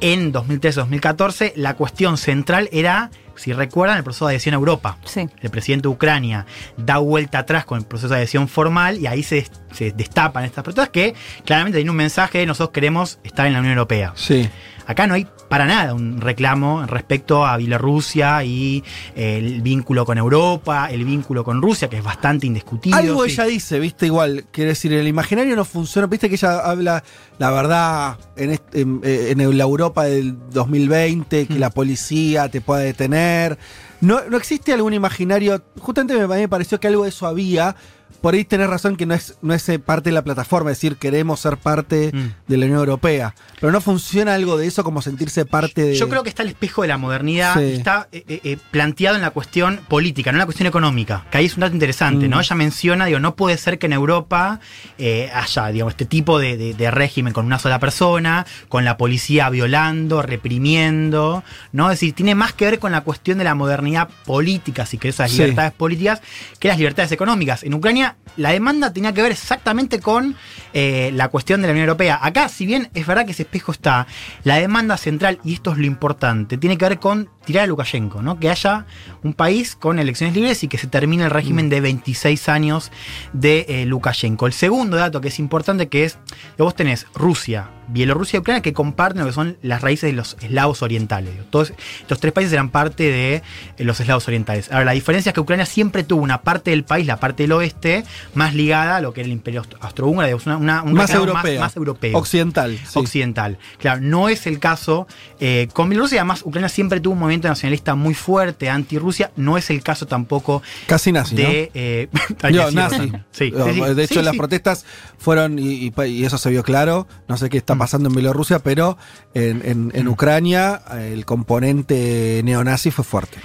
en 0.01 0.33
2013-2014 0.33 1.53
la 1.57 1.75
cuestión 1.75 2.17
central 2.19 2.69
era, 2.73 3.11
si 3.39 3.53
recuerdan, 3.53 3.99
el 3.99 4.05
proceso 4.05 4.27
de 4.27 4.33
adhesión 4.33 4.55
a 4.55 4.59
Europa. 4.59 4.99
Sí. 5.05 5.29
El 5.41 5.51
presidente 5.51 5.83
de 5.83 5.89
Ucrania 5.89 6.47
da 6.77 6.99
vuelta 6.99 7.39
atrás 7.39 7.65
con 7.65 7.79
el 7.79 7.85
proceso 7.85 8.09
de 8.09 8.17
adhesión 8.17 8.49
formal 8.49 8.99
y 8.99 9.07
ahí 9.07 9.23
se, 9.23 9.47
se 9.73 9.93
destapan 9.93 10.45
estas 10.45 10.65
protestas 10.65 10.91
que 10.91 11.15
claramente 11.45 11.79
tienen 11.79 11.91
un 11.91 11.97
mensaje 11.97 12.39
de 12.39 12.47
nosotros 12.47 12.71
queremos 12.73 13.19
estar 13.23 13.47
en 13.47 13.53
la 13.53 13.61
Unión 13.61 13.73
Europea. 13.73 14.13
Sí. 14.15 14.49
Acá 14.89 15.07
no 15.07 15.13
hay 15.15 15.27
para 15.51 15.67
nada 15.67 15.93
un 15.93 16.19
reclamo 16.21 16.85
respecto 16.87 17.47
a 17.47 17.57
Bielorrusia 17.59 18.43
y 18.43 18.83
eh, 19.15 19.37
el 19.37 19.61
vínculo 19.61 20.07
con 20.07 20.17
Europa, 20.17 20.89
el 20.91 21.05
vínculo 21.05 21.45
con 21.45 21.61
Rusia, 21.61 21.89
que 21.89 21.99
es 21.99 22.03
bastante 22.03 22.47
indiscutido. 22.47 22.97
Algo 22.97 23.25
sí. 23.25 23.33
ella 23.33 23.45
dice, 23.45 23.79
viste, 23.79 24.07
igual, 24.07 24.47
quiere 24.51 24.71
decir, 24.71 24.93
el 24.95 25.07
imaginario 25.07 25.55
no 25.57 25.65
funciona, 25.67 26.07
viste 26.07 26.29
que 26.31 26.37
ella 26.37 26.59
habla 26.61 27.05
la 27.39 27.51
verdad 27.51 28.19
en, 28.37 28.51
este- 28.53 28.81
en, 28.81 29.01
eh, 29.05 29.29
en 29.37 29.57
la 29.59 29.65
Europa 29.65 30.05
del 30.05 30.37
2020, 30.51 31.47
que 31.47 31.55
Mm. 31.55 31.59
la 31.59 31.71
policía 31.71 32.49
te 32.49 32.61
puede 32.63 32.87
detener. 32.87 33.59
No, 34.01 34.21
no 34.31 34.37
existe 34.39 34.73
algún 34.73 34.95
imaginario, 34.95 35.63
justamente 35.81 36.15
me, 36.17 36.27
me 36.27 36.49
pareció 36.49 36.81
que 36.81 36.87
algo 36.89 37.03
de 37.03 37.11
eso 37.11 37.27
había, 37.27 37.77
por 38.21 38.35
ahí 38.35 38.45
tenés 38.45 38.69
razón 38.69 38.97
que 38.97 39.07
no 39.07 39.15
es, 39.15 39.37
no 39.43 39.55
es 39.55 39.69
eh, 39.69 39.79
parte 39.79 40.11
de 40.11 40.15
la 40.15 40.23
plataforma, 40.23 40.71
es 40.73 40.79
decir, 40.79 40.97
queremos 40.97 41.41
ser 41.41 41.57
parte 41.57 42.11
Mm. 42.13 42.33
de 42.49 42.57
la 42.57 42.67
Unión 42.67 42.81
Europea, 42.81 43.35
pero 43.61 43.71
no 43.73 43.81
funciona 43.81 44.35
algo 44.35 44.57
de 44.57 44.67
eso 44.67 44.83
como 44.85 45.03
sentirse 45.03 45.45
parte 45.45 45.83
de... 45.83 45.95
Yo 45.97 46.09
creo 46.09 46.23
que 46.23 46.29
está 46.29 46.43
el 46.43 46.49
espejo 46.49 46.83
de 46.83 46.89
la 46.89 46.99
modernidad 46.99 47.55
Sí. 47.59 47.73
está 47.75 48.09
eh, 48.13 48.25
eh, 48.29 48.41
eh, 48.45 48.57
planteado 48.71 49.17
en 49.17 49.23
la 49.23 49.31
cuestión 49.31 49.81
política, 49.89 50.33
no 50.33 50.37
en 50.37 50.41
la 50.41 50.47
cuestión 50.47 50.67
económica. 50.67 51.25
Que 51.31 51.39
ahí 51.39 51.47
es 51.47 51.55
un 51.55 51.61
dato 51.61 51.75
interesante, 51.75 52.27
Mm. 52.27 52.31
¿no? 52.31 52.41
Ella 52.41 52.57
menciona, 52.57 53.07
digo, 53.07 53.19
no 53.21 53.35
puede 53.37 53.57
ser 53.59 53.79
que 53.79 53.87
en 53.87 53.93
Europa 53.93 54.61
eh, 54.99 55.31
haya, 55.35 55.69
digamos, 55.69 55.93
este 55.93 56.05
tipo 56.07 56.39
de, 56.39 56.57
de- 56.57 56.75
de 56.75 56.91
régimen 56.91 57.33
con 57.33 57.47
una 57.47 57.59
sola 57.59 57.79
persona, 57.79 58.47
con 58.69 58.85
la 58.85 58.97
policía 58.97 59.49
violando, 59.51 60.23
reprimiendo, 60.23 61.45
¿no? 61.73 61.91
Es 61.91 62.01
decir, 62.01 62.15
tiene 62.15 62.35
más 62.35 62.53
que 62.53 62.65
ver 62.65 62.79
con 62.79 62.93
la 62.93 63.03
cuestión 63.03 63.39
de 63.39 63.45
la 63.45 63.55
modernidad 63.55 64.09
política, 64.27 64.87
si 64.87 64.99
querés, 64.99 65.19
las 65.19 65.31
Sí. 65.31 65.39
libertades 65.39 65.73
políticas, 65.73 66.21
que 66.59 66.69
las 66.69 66.79
libertades 66.79 67.13
económicas. 67.13 67.63
En 67.63 67.75
Ucrania, 67.75 68.08
la 68.37 68.51
demanda 68.51 68.93
tenía 68.93 69.13
que 69.13 69.23
ver 69.23 69.33
exactamente 69.33 70.01
con 70.01 70.37
eh, 70.73 71.11
la 71.15 71.29
cuestión 71.29 71.61
de 71.61 71.67
la 71.67 71.73
Unión 71.73 71.89
Europea. 71.89 72.19
Acá, 72.23 72.49
si 72.49 72.67
bien 72.67 72.89
es 72.95 73.07
verdad 73.07 73.27
que 73.27 73.33
ese 73.33 73.43
espejo 73.43 73.73
está, 73.73 74.07
la 74.45 74.57
demanda 74.57 74.97
central, 74.97 75.41
y 75.45 75.55
esto 75.55 75.73
es 75.73 75.79
lo 75.79 75.87
importante, 75.87 76.57
tiene 76.57 76.79
que 76.79 76.89
ver 76.89 76.99
con 76.99 77.29
tirar 77.49 77.65
a 77.65 77.67
Lukashenko, 77.67 78.21
¿no? 78.21 78.39
Que 78.39 78.51
haya 78.51 78.85
un 79.23 79.33
país 79.33 79.75
con 79.75 79.99
elecciones 79.99 80.37
libres 80.37 80.63
y 80.63 80.69
que 80.69 80.77
se 80.77 80.87
termine 80.87 81.25
el 81.25 81.31
régimen 81.31 81.71
de 81.71 81.81
26 81.81 82.47
años 82.51 82.93
de 83.33 83.65
eh, 83.71 83.87
Lukashenko. 83.87 84.47
El 84.47 84.53
segundo 84.53 84.99
dato 84.99 85.23
que 85.23 85.29
es 85.29 85.39
importante 85.39 85.89
que 85.89 86.05
es 86.05 86.19
que 86.59 86.63
vos 86.63 86.75
tenés 86.75 87.07
Rusia, 87.15 87.71
Bielorrusia 87.91 88.37
y 88.37 88.41
Ucrania 88.41 88.61
que 88.61 88.75
comparten 88.75 89.21
lo 89.23 89.27
que 89.29 89.33
son 89.33 89.57
las 89.63 89.81
raíces 89.81 90.11
de 90.11 90.13
los 90.17 90.37
eslavos 90.43 90.83
orientales. 90.83 91.33
Todos 91.49 91.73
estos 92.01 92.21
tres 92.21 92.35
países 92.35 92.53
eran 92.53 92.69
parte 92.69 93.05
de 93.05 93.37
eh, 93.37 93.43
los 93.79 93.99
eslavos 94.01 94.27
orientales. 94.29 94.71
Ahora, 94.71 94.85
la 94.85 94.93
diferencia 94.93 95.31
es 95.31 95.35
que 95.35 95.41
Ucrania 95.41 95.65
siempre 95.65 96.03
tuvo 96.05 96.21
una 96.23 96.43
parte 96.43 96.71
del 96.71 96.85
país, 96.85 97.07
la 97.07 97.17
parte 97.17 97.45
del 97.45 97.53
oeste, 97.53 98.05
más 98.35 98.55
ligada 98.55 98.97
a 98.97 99.01
lo 99.01 99.15
que 99.15 99.23
era 99.23 99.27
el 99.29 99.33
imperio 99.33 99.63
austro- 99.63 99.79
austrohúngaro, 99.81 100.39
una, 100.45 100.57
una- 100.59 100.83
un 100.83 100.93
más 100.93 101.09
europeo. 101.15 101.61
más, 101.61 101.77
europeo 101.77 102.19
Occidental. 102.19 102.77
sí. 102.87 102.99
occidental. 102.99 103.57
Claro, 103.79 104.03
no 104.03 104.29
es 104.29 104.47
el 104.47 104.59
caso 104.59 105.07
eh, 105.41 105.69
con 105.73 105.89
Bielorrusia. 105.89 106.21
Además, 106.21 106.43
Ucrania 106.45 106.69
siempre 106.69 107.01
tuvo 107.01 107.15
un 107.15 107.21
movimiento 107.21 107.38
nacionalista 107.47 107.95
muy 107.95 108.15
fuerte 108.15 108.69
anti-Rusia. 108.69 109.31
No 109.37 109.57
es 109.57 109.71
el 109.71 109.83
caso 109.83 110.07
tampoco 110.07 110.63
Casi 110.89 111.13
nazi, 111.13 111.37
¿no? 111.37 111.43
de. 111.43 111.71
eh, 111.75 112.09
Yo, 112.53 112.69
sí, 112.71 112.75
nazi. 112.75 112.97
sí, 112.99 113.13
sí, 113.31 113.51
No, 113.55 113.73
sí, 113.73 113.95
de 113.95 114.03
hecho, 114.05 114.21
sí, 114.21 114.25
las 114.25 114.37
protestas 114.37 114.85
fueron, 115.19 115.59
y, 115.59 115.75
y- 115.87 115.93
y 116.07 116.25
eso 116.25 116.39
se 116.39 116.51
vio 116.51 116.63
claro, 116.65 117.07
no 117.29 117.37
sé 117.37 117.49
qué 117.51 117.59
está 117.59 117.75
Mm. 117.77 117.79
pasando 117.79 118.09
en 118.09 118.15
Bielorrusia, 118.17 118.59
pero 118.59 118.99
en, 119.35 119.63
en- 119.65 119.93
en 119.95 120.07
Mm. 120.07 120.09
Ucrania 120.09 120.83
eh, 120.95 121.11
el 121.13 121.25
componente 121.25 122.41
neonazi 122.45 122.91
fue 122.91 123.05
fuerte. 123.05 123.39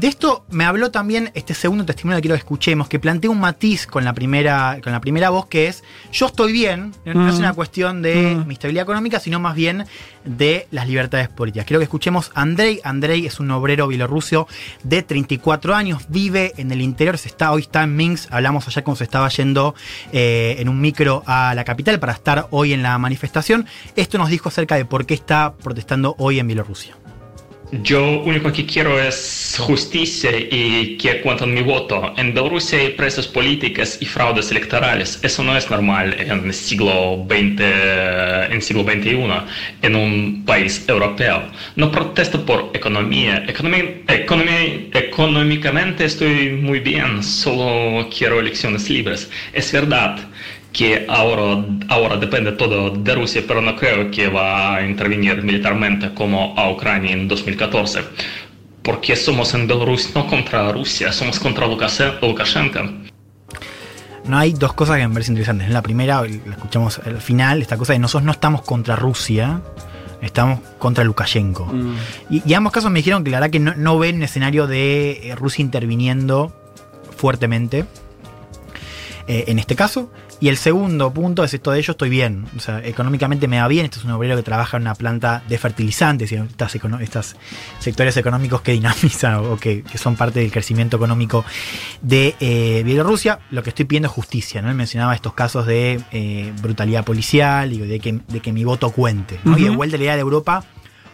De 0.00 0.06
esto 0.08 0.46
me 0.48 0.64
habló 0.64 0.90
también 0.90 1.30
este 1.34 1.52
segundo 1.52 1.84
testimonio 1.84 2.16
que 2.16 2.22
quiero 2.22 2.34
que 2.34 2.38
escuchemos, 2.38 2.88
que 2.88 2.98
plantea 2.98 3.30
un 3.30 3.38
matiz 3.38 3.86
con 3.86 4.02
la 4.02 4.14
primera, 4.14 4.78
con 4.82 4.92
la 4.92 5.00
primera 5.02 5.28
voz, 5.28 5.44
que 5.44 5.66
es 5.66 5.84
yo 6.10 6.24
estoy 6.24 6.54
bien, 6.54 6.94
no 7.04 7.28
es 7.28 7.34
Mm. 7.34 7.38
una 7.40 7.52
cuestión 7.52 8.00
de 8.00 8.34
Mm. 8.36 8.46
mi 8.46 8.54
estabilidad 8.54 8.84
económica, 8.84 9.20
sino 9.20 9.40
más 9.40 9.54
bien 9.54 9.84
de 10.24 10.66
las 10.70 10.88
libertades 10.88 11.28
políticas. 11.28 11.66
Quiero 11.66 11.80
que 11.80 11.84
escuchemos 11.84 12.30
a 12.34 12.40
Andrei. 12.40 12.80
Andrei 12.82 13.26
es 13.26 13.40
un 13.40 13.50
obrero 13.50 13.88
bielorruso 13.88 14.48
de 14.82 15.02
34 15.02 15.74
años, 15.74 16.04
vive 16.08 16.54
en 16.56 16.70
el 16.72 16.80
interior, 16.80 17.18
se 17.18 17.28
está, 17.28 17.52
hoy 17.52 17.60
está 17.62 17.82
en 17.82 17.94
Minsk, 17.94 18.32
hablamos 18.32 18.66
ayer 18.68 18.82
cuando 18.82 18.96
se 18.96 19.04
estaba 19.04 19.28
yendo 19.28 19.74
eh, 20.12 20.56
en 20.58 20.70
un 20.70 20.80
micro 20.80 21.22
a 21.26 21.52
la 21.54 21.64
capital 21.64 22.00
para 22.00 22.14
estar 22.14 22.46
hoy 22.52 22.72
en 22.72 22.82
la 22.82 22.96
manifestación. 22.96 23.66
Esto 23.96 24.16
nos 24.16 24.30
dijo 24.30 24.48
acerca 24.48 24.76
de 24.76 24.86
por 24.86 25.04
qué 25.04 25.12
está 25.12 25.52
protestando 25.62 26.14
hoy 26.16 26.38
en 26.38 26.46
Bielorrusia. 26.46 26.96
Yo 27.72 28.22
único 28.22 28.52
que 28.52 28.66
quiero 28.66 29.00
es 29.00 29.56
justicia 29.60 30.32
y 30.36 30.96
que 30.96 31.20
cuenten 31.20 31.54
mi 31.54 31.62
voto. 31.62 32.12
En 32.16 32.32
Bielorrusia 32.32 32.80
hay 32.80 32.88
presos 32.90 33.28
políticas 33.28 33.96
y 34.00 34.06
fraudes 34.06 34.50
electorales. 34.50 35.20
Eso 35.22 35.44
no 35.44 35.56
es 35.56 35.70
normal 35.70 36.16
en 36.18 36.46
el 36.46 36.52
siglo 36.52 37.24
XX, 37.28 37.60
en 38.50 38.60
siglo 38.60 38.82
XXI, 38.82 39.20
en 39.82 39.94
un 39.94 40.44
país 40.44 40.84
europeo. 40.88 41.44
No 41.76 41.92
protesto 41.92 42.44
por 42.44 42.72
economía. 42.74 43.44
Económicamente 43.46 46.04
estoy 46.04 46.50
muy 46.50 46.80
bien, 46.80 47.22
solo 47.22 48.08
quiero 48.10 48.40
elecciones 48.40 48.90
libres. 48.90 49.30
Es 49.52 49.70
verdad 49.70 50.18
que 50.72 51.06
ahora, 51.08 51.64
ahora 51.88 52.16
depende 52.16 52.52
todo 52.52 52.90
de 52.90 53.14
Rusia, 53.14 53.42
pero 53.46 53.60
no 53.60 53.74
creo 53.76 54.10
que 54.10 54.28
va 54.28 54.76
a 54.76 54.86
intervenir 54.86 55.42
militarmente 55.42 56.14
como 56.14 56.54
a 56.56 56.70
Ucrania 56.70 57.12
en 57.12 57.28
2014. 57.28 58.00
Porque 58.82 59.16
somos 59.16 59.52
en 59.54 59.66
Belarus 59.66 60.14
no 60.14 60.26
contra 60.26 60.72
Rusia, 60.72 61.12
somos 61.12 61.38
contra 61.38 61.66
Lukashenko. 61.66 62.80
No 64.24 64.38
hay 64.38 64.52
dos 64.52 64.72
cosas 64.74 64.98
que 64.98 65.08
me 65.08 65.14
parecen 65.14 65.34
interesantes. 65.34 65.68
La 65.70 65.82
primera, 65.82 66.22
la 66.22 66.52
escuchamos 66.52 67.00
al 67.04 67.20
final, 67.20 67.62
esta 67.62 67.76
cosa 67.76 67.92
de 67.92 67.98
nosotros 67.98 68.24
no 68.24 68.32
estamos 68.32 68.62
contra 68.62 68.96
Rusia, 68.96 69.60
estamos 70.22 70.60
contra 70.78 71.04
Lukashenko. 71.04 71.66
Mm. 71.66 71.96
Y, 72.30 72.42
y 72.46 72.54
ambos 72.54 72.72
casos 72.72 72.90
me 72.90 73.00
dijeron 73.00 73.24
que 73.24 73.30
la 73.30 73.38
verdad 73.38 73.50
que 73.50 73.60
no, 73.60 73.74
no 73.74 73.98
ven 73.98 74.16
un 74.16 74.22
escenario 74.22 74.66
de 74.66 75.30
eh, 75.30 75.34
Rusia 75.34 75.62
interviniendo 75.62 76.56
fuertemente 77.16 77.84
eh, 79.26 79.44
en 79.48 79.58
este 79.58 79.76
caso. 79.76 80.10
Y 80.40 80.48
el 80.48 80.56
segundo 80.56 81.12
punto 81.12 81.44
es 81.44 81.52
esto 81.52 81.70
de 81.70 81.80
ello, 81.80 81.90
estoy 81.90 82.08
bien. 82.08 82.46
O 82.56 82.60
sea, 82.60 82.82
económicamente 82.82 83.46
me 83.46 83.60
va 83.60 83.68
bien. 83.68 83.84
Este 83.84 83.98
es 83.98 84.04
un 84.06 84.10
obrero 84.10 84.36
que 84.36 84.42
trabaja 84.42 84.78
en 84.78 84.84
una 84.84 84.94
planta 84.94 85.42
de 85.46 85.58
fertilizantes 85.58 86.32
y 86.32 86.36
estas, 86.36 86.74
estas 87.00 87.36
sectores 87.78 88.16
económicos 88.16 88.62
que 88.62 88.72
dinamizan 88.72 89.34
o, 89.44 89.58
que, 89.58 89.82
que 89.82 89.98
son 89.98 90.16
parte 90.16 90.40
del 90.40 90.50
crecimiento 90.50 90.96
económico 90.96 91.44
de 92.00 92.36
eh, 92.40 92.82
Bielorrusia. 92.84 93.40
Lo 93.50 93.62
que 93.62 93.68
estoy 93.68 93.84
pidiendo 93.84 94.08
es 94.08 94.14
justicia. 94.14 94.62
¿no? 94.62 94.70
Él 94.70 94.76
mencionaba 94.76 95.14
estos 95.14 95.34
casos 95.34 95.66
de 95.66 96.00
eh, 96.10 96.52
brutalidad 96.62 97.04
policial 97.04 97.74
y 97.74 97.78
de 97.78 98.00
que, 98.00 98.20
de 98.26 98.40
que 98.40 98.52
mi 98.52 98.64
voto 98.64 98.90
cuente. 98.92 99.38
¿no? 99.44 99.58
Y 99.58 99.64
de 99.64 99.70
vuelta 99.70 99.98
la 99.98 100.04
idea 100.04 100.14
de 100.14 100.22
Europa 100.22 100.64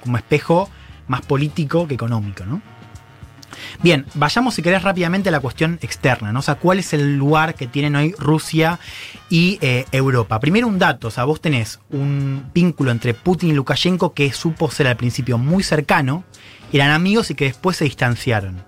como 0.03 0.19
espejo 0.19 0.71
más 1.09 1.23
político 1.23 1.89
que 1.89 1.95
económico, 1.95 2.45
¿no? 2.45 2.63
Bien, 3.83 4.07
vayamos 4.15 4.55
si 4.55 4.63
querés 4.63 4.83
rápidamente 4.83 5.29
a 5.29 5.33
la 5.33 5.41
cuestión 5.41 5.79
externa, 5.83 6.33
¿no? 6.33 6.41
O 6.41 6.43
sea, 6.43 6.57
¿cuál 6.57 6.79
es 6.79 6.93
el 6.93 7.17
lugar 7.17 7.55
que 7.55 7.67
tienen 7.67 7.97
hoy 7.97 8.15
Rusia 8.19 8.79
y 9.29 9.59
eh, 9.61 9.85
Europa? 9.93 10.41
Primero 10.41 10.67
un 10.67 10.79
dato, 10.79 11.09
o 11.09 11.11
sea, 11.11 11.25
vos 11.25 11.41
tenés 11.41 11.81
un 11.91 12.51
vínculo 12.55 12.91
entre 12.91 13.15
Putin 13.15 13.51
y 13.51 13.53
Lukashenko 13.53 14.15
que 14.15 14.33
supo 14.33 14.71
ser 14.71 14.87
al 14.87 14.97
principio 14.97 15.39
muy 15.39 15.63
cercano, 15.63 16.25
eran 16.73 16.91
amigos 16.91 17.31
y 17.31 17.35
que 17.35 17.47
después 17.47 17.77
se 17.77 17.85
distanciaron. 17.85 18.65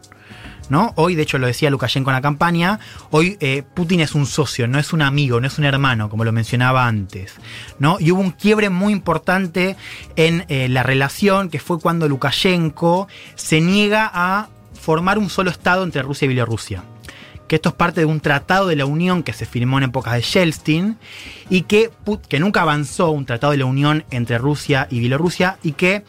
¿No? 0.71 0.93
Hoy, 0.97 1.15
de 1.15 1.23
hecho, 1.23 1.39
lo 1.39 1.47
decía 1.47 1.71
Lukashenko 1.71 2.11
en 2.11 2.17
la 2.17 2.21
campaña, 2.21 2.79
hoy 3.11 3.39
eh, 3.41 3.63
Putin 3.73 4.01
es 4.01 4.15
un 4.15 4.27
socio, 4.27 4.69
no 4.69 4.79
es 4.79 4.93
un 4.93 5.01
amigo, 5.01 5.41
no 5.41 5.47
es 5.47 5.57
un 5.57 5.65
hermano, 5.65 6.11
como 6.11 6.25
lo 6.25 6.33
mencionaba 6.33 6.87
antes. 6.87 7.37
¿no? 7.79 7.97
Y 7.99 8.11
hubo 8.11 8.21
un 8.21 8.33
quiebre 8.33 8.69
muy 8.69 8.93
importante 8.93 9.77
en 10.17 10.45
eh, 10.49 10.69
la 10.69 10.83
relación, 10.83 11.49
que 11.49 11.59
fue 11.59 11.81
cuando 11.81 12.07
Lukashenko 12.07 13.09
se 13.35 13.63
niega 13.63 14.11
a 14.13 14.51
formar 14.79 15.19
un 15.19 15.31
solo 15.31 15.51
Estado 15.51 15.85
entre 15.85 16.03
Rusia 16.03 16.27
y 16.27 16.29
Bielorrusia. 16.29 16.85
Que 17.47 17.57
esto 17.57 17.71
es 17.71 17.75
parte 17.75 18.01
de 18.01 18.07
un 18.07 18.21
tratado 18.21 18.67
de 18.67 18.77
la 18.77 18.85
Unión 18.85 19.23
que 19.23 19.33
se 19.33 19.47
firmó 19.47 19.79
en 19.79 19.85
épocas 19.85 20.15
de 20.15 20.21
Yeltsin 20.21 20.99
y 21.49 21.63
que, 21.63 21.91
que 22.29 22.41
nunca 22.41 22.63
avanzó 22.63 23.11
un 23.11 23.25
tratado 23.25 23.53
de 23.53 23.59
la 23.59 23.65
Unión 23.65 24.05
entre 24.11 24.39
Rusia 24.39 24.87
y 24.91 25.01
Bielorrusia 25.01 25.59
y 25.63 25.73
que 25.73 26.05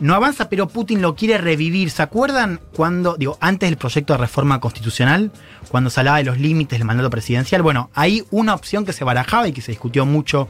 no 0.00 0.14
avanza, 0.14 0.48
pero 0.48 0.68
Putin 0.68 1.02
lo 1.02 1.14
quiere 1.14 1.38
revivir. 1.38 1.90
¿Se 1.90 2.02
acuerdan 2.02 2.60
cuando, 2.74 3.16
digo, 3.16 3.36
antes 3.40 3.68
del 3.68 3.76
proyecto 3.78 4.12
de 4.12 4.18
reforma 4.18 4.60
constitucional, 4.60 5.32
cuando 5.68 5.90
se 5.90 6.00
hablaba 6.00 6.18
de 6.18 6.24
los 6.24 6.38
límites 6.38 6.78
del 6.78 6.86
mandato 6.86 7.10
presidencial? 7.10 7.62
Bueno, 7.62 7.90
hay 7.94 8.24
una 8.30 8.54
opción 8.54 8.84
que 8.84 8.92
se 8.92 9.04
barajaba 9.04 9.48
y 9.48 9.52
que 9.52 9.60
se 9.60 9.72
discutió 9.72 10.06
mucho 10.06 10.48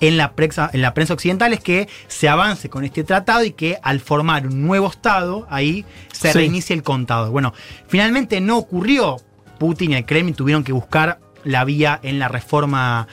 en 0.00 0.16
la 0.16 0.32
prensa, 0.32 0.70
en 0.72 0.82
la 0.82 0.94
prensa 0.94 1.14
occidental 1.14 1.52
es 1.52 1.60
que 1.60 1.88
se 2.08 2.28
avance 2.28 2.68
con 2.68 2.84
este 2.84 3.04
tratado 3.04 3.44
y 3.44 3.52
que 3.52 3.78
al 3.82 4.00
formar 4.00 4.46
un 4.46 4.62
nuevo 4.62 4.88
Estado, 4.88 5.46
ahí 5.50 5.84
se 6.12 6.32
Sí. 6.32 6.38
reinicie 6.38 6.74
el 6.76 6.82
contado. 6.82 7.30
Bueno, 7.30 7.54
finalmente 7.88 8.40
no 8.40 8.58
ocurrió. 8.58 9.16
Putin 9.58 9.92
y 9.92 9.94
el 9.94 10.04
Kremlin 10.04 10.34
tuvieron 10.34 10.64
que 10.64 10.72
buscar 10.72 11.20
la 11.44 11.64
vía 11.64 11.98
en 12.02 12.18
la 12.18 12.28
reforma 12.28 13.06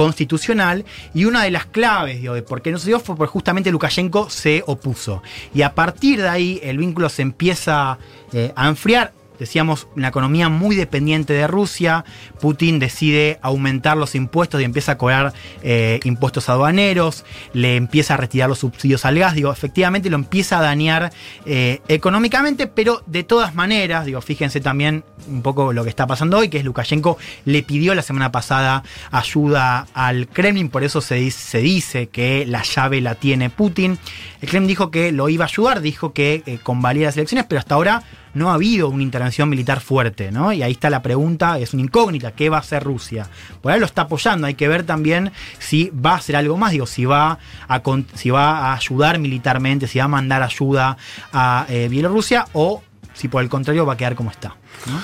constitucional 0.00 0.86
y 1.12 1.26
una 1.26 1.42
de 1.42 1.50
las 1.50 1.66
claves 1.66 2.22
digo, 2.22 2.32
de 2.32 2.40
por 2.40 2.62
qué 2.62 2.72
no 2.72 2.78
se 2.78 2.86
dio 2.86 3.00
fue 3.00 3.16
porque 3.16 3.30
justamente 3.30 3.70
Lukashenko 3.70 4.30
se 4.30 4.64
opuso. 4.66 5.22
Y 5.52 5.60
a 5.60 5.74
partir 5.74 6.22
de 6.22 6.28
ahí 6.30 6.58
el 6.62 6.78
vínculo 6.78 7.10
se 7.10 7.20
empieza 7.20 7.98
eh, 8.32 8.50
a 8.56 8.68
enfriar. 8.68 9.12
Decíamos, 9.40 9.88
una 9.96 10.08
economía 10.08 10.48
muy 10.48 10.76
dependiente 10.76 11.32
de 11.32 11.46
Rusia. 11.48 12.04
Putin 12.40 12.78
decide 12.78 13.40
aumentar 13.42 13.96
los 13.96 14.14
impuestos 14.14 14.60
y 14.60 14.64
empieza 14.64 14.92
a 14.92 14.98
cobrar 14.98 15.32
eh, 15.62 15.98
impuestos 16.04 16.48
aduaneros. 16.48 17.24
Le 17.52 17.76
empieza 17.76 18.14
a 18.14 18.16
retirar 18.18 18.48
los 18.48 18.60
subsidios 18.60 19.04
al 19.04 19.18
gas. 19.18 19.34
Digo, 19.34 19.50
efectivamente 19.50 20.10
lo 20.10 20.16
empieza 20.16 20.58
a 20.58 20.62
dañar 20.62 21.10
eh, 21.46 21.80
económicamente, 21.88 22.66
pero 22.66 23.02
de 23.06 23.24
todas 23.24 23.54
maneras, 23.54 24.06
digo, 24.06 24.20
fíjense 24.20 24.60
también 24.60 25.04
un 25.28 25.42
poco 25.42 25.72
lo 25.72 25.82
que 25.84 25.90
está 25.90 26.06
pasando 26.06 26.38
hoy, 26.38 26.48
que 26.48 26.58
es 26.58 26.64
Lukashenko 26.64 27.18
le 27.44 27.62
pidió 27.62 27.94
la 27.94 28.02
semana 28.02 28.32
pasada 28.32 28.82
ayuda 29.10 29.86
al 29.94 30.28
Kremlin, 30.28 30.68
por 30.68 30.84
eso 30.84 31.00
se 31.00 31.16
dice, 31.16 32.08
que 32.08 32.44
la 32.46 32.62
llave 32.62 33.00
la 33.00 33.14
tiene 33.14 33.50
Putin. 33.50 33.98
El 34.40 34.48
Kremlin 34.48 34.68
dijo 34.68 34.90
que 34.90 35.12
lo 35.12 35.28
iba 35.28 35.44
a 35.44 35.48
ayudar, 35.48 35.80
dijo 35.80 36.12
que 36.12 36.42
eh, 36.46 36.58
convalida 36.62 37.06
las 37.06 37.16
elecciones, 37.16 37.46
pero 37.48 37.58
hasta 37.58 37.74
ahora 37.74 38.02
no 38.34 38.50
ha 38.50 38.54
habido 38.54 38.88
una 38.88 39.02
intervención 39.02 39.48
militar 39.48 39.80
fuerte, 39.80 40.30
¿no? 40.30 40.52
Y 40.52 40.62
ahí 40.62 40.72
está 40.72 40.90
la 40.90 41.02
pregunta, 41.02 41.58
es 41.58 41.74
una 41.74 41.82
incógnita, 41.82 42.32
¿qué 42.32 42.48
va 42.48 42.58
a 42.58 42.60
hacer 42.60 42.82
Rusia? 42.82 43.28
Por 43.60 43.72
ahí 43.72 43.80
lo 43.80 43.86
está 43.86 44.02
apoyando, 44.02 44.46
hay 44.46 44.54
que 44.54 44.68
ver 44.68 44.84
también 44.84 45.32
si 45.58 45.90
va 45.90 46.12
a 46.12 46.16
hacer 46.16 46.36
algo 46.36 46.56
más, 46.56 46.72
digo, 46.72 46.86
si 46.86 47.04
va 47.04 47.38
a, 47.68 47.82
si 48.14 48.30
va 48.30 48.70
a 48.70 48.74
ayudar 48.74 49.18
militarmente, 49.18 49.86
si 49.86 49.98
va 49.98 50.04
a 50.04 50.08
mandar 50.08 50.42
ayuda 50.42 50.96
a 51.32 51.66
eh, 51.68 51.88
Bielorrusia 51.88 52.46
o 52.52 52.82
si 53.14 53.28
por 53.28 53.42
el 53.42 53.48
contrario 53.48 53.84
va 53.86 53.94
a 53.94 53.96
quedar 53.96 54.14
como 54.14 54.30
está. 54.30 54.56
¿no? 54.86 55.00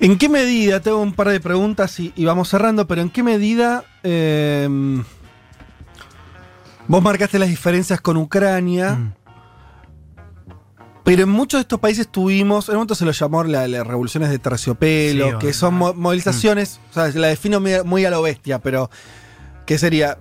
¿En 0.00 0.18
qué 0.18 0.28
medida, 0.28 0.80
tengo 0.80 0.98
un 1.00 1.12
par 1.12 1.28
de 1.28 1.40
preguntas 1.40 1.98
y, 2.00 2.12
y 2.16 2.24
vamos 2.24 2.48
cerrando, 2.48 2.86
pero 2.86 3.02
en 3.02 3.10
qué 3.10 3.22
medida 3.22 3.84
eh, 4.02 4.68
vos 6.88 7.02
marcaste 7.02 7.38
las 7.38 7.48
diferencias 7.48 8.00
con 8.00 8.16
Ucrania, 8.16 8.92
Mm. 8.92 9.21
Pero 11.04 11.22
en 11.24 11.28
muchos 11.28 11.58
de 11.58 11.62
estos 11.62 11.80
países 11.80 12.06
tuvimos, 12.08 12.68
en 12.68 12.74
un 12.74 12.78
momento 12.80 12.94
se 12.94 13.04
lo 13.04 13.12
llamó 13.12 13.42
la- 13.44 13.66
las 13.68 13.86
revoluciones 13.86 14.30
de 14.30 14.38
terciopelo, 14.38 15.30
Sí, 15.32 15.36
que 15.46 15.52
son 15.52 15.74
mo- 15.74 15.94
movilizaciones, 15.94 16.80
o 16.90 16.94
sea, 16.94 17.08
la 17.08 17.28
defino 17.28 17.60
muy, 17.84 18.04
a 18.04 18.10
lo 18.10 18.22
bestia, 18.22 18.58
pero 18.60 18.90
que 19.66 19.78
sería 19.78 20.18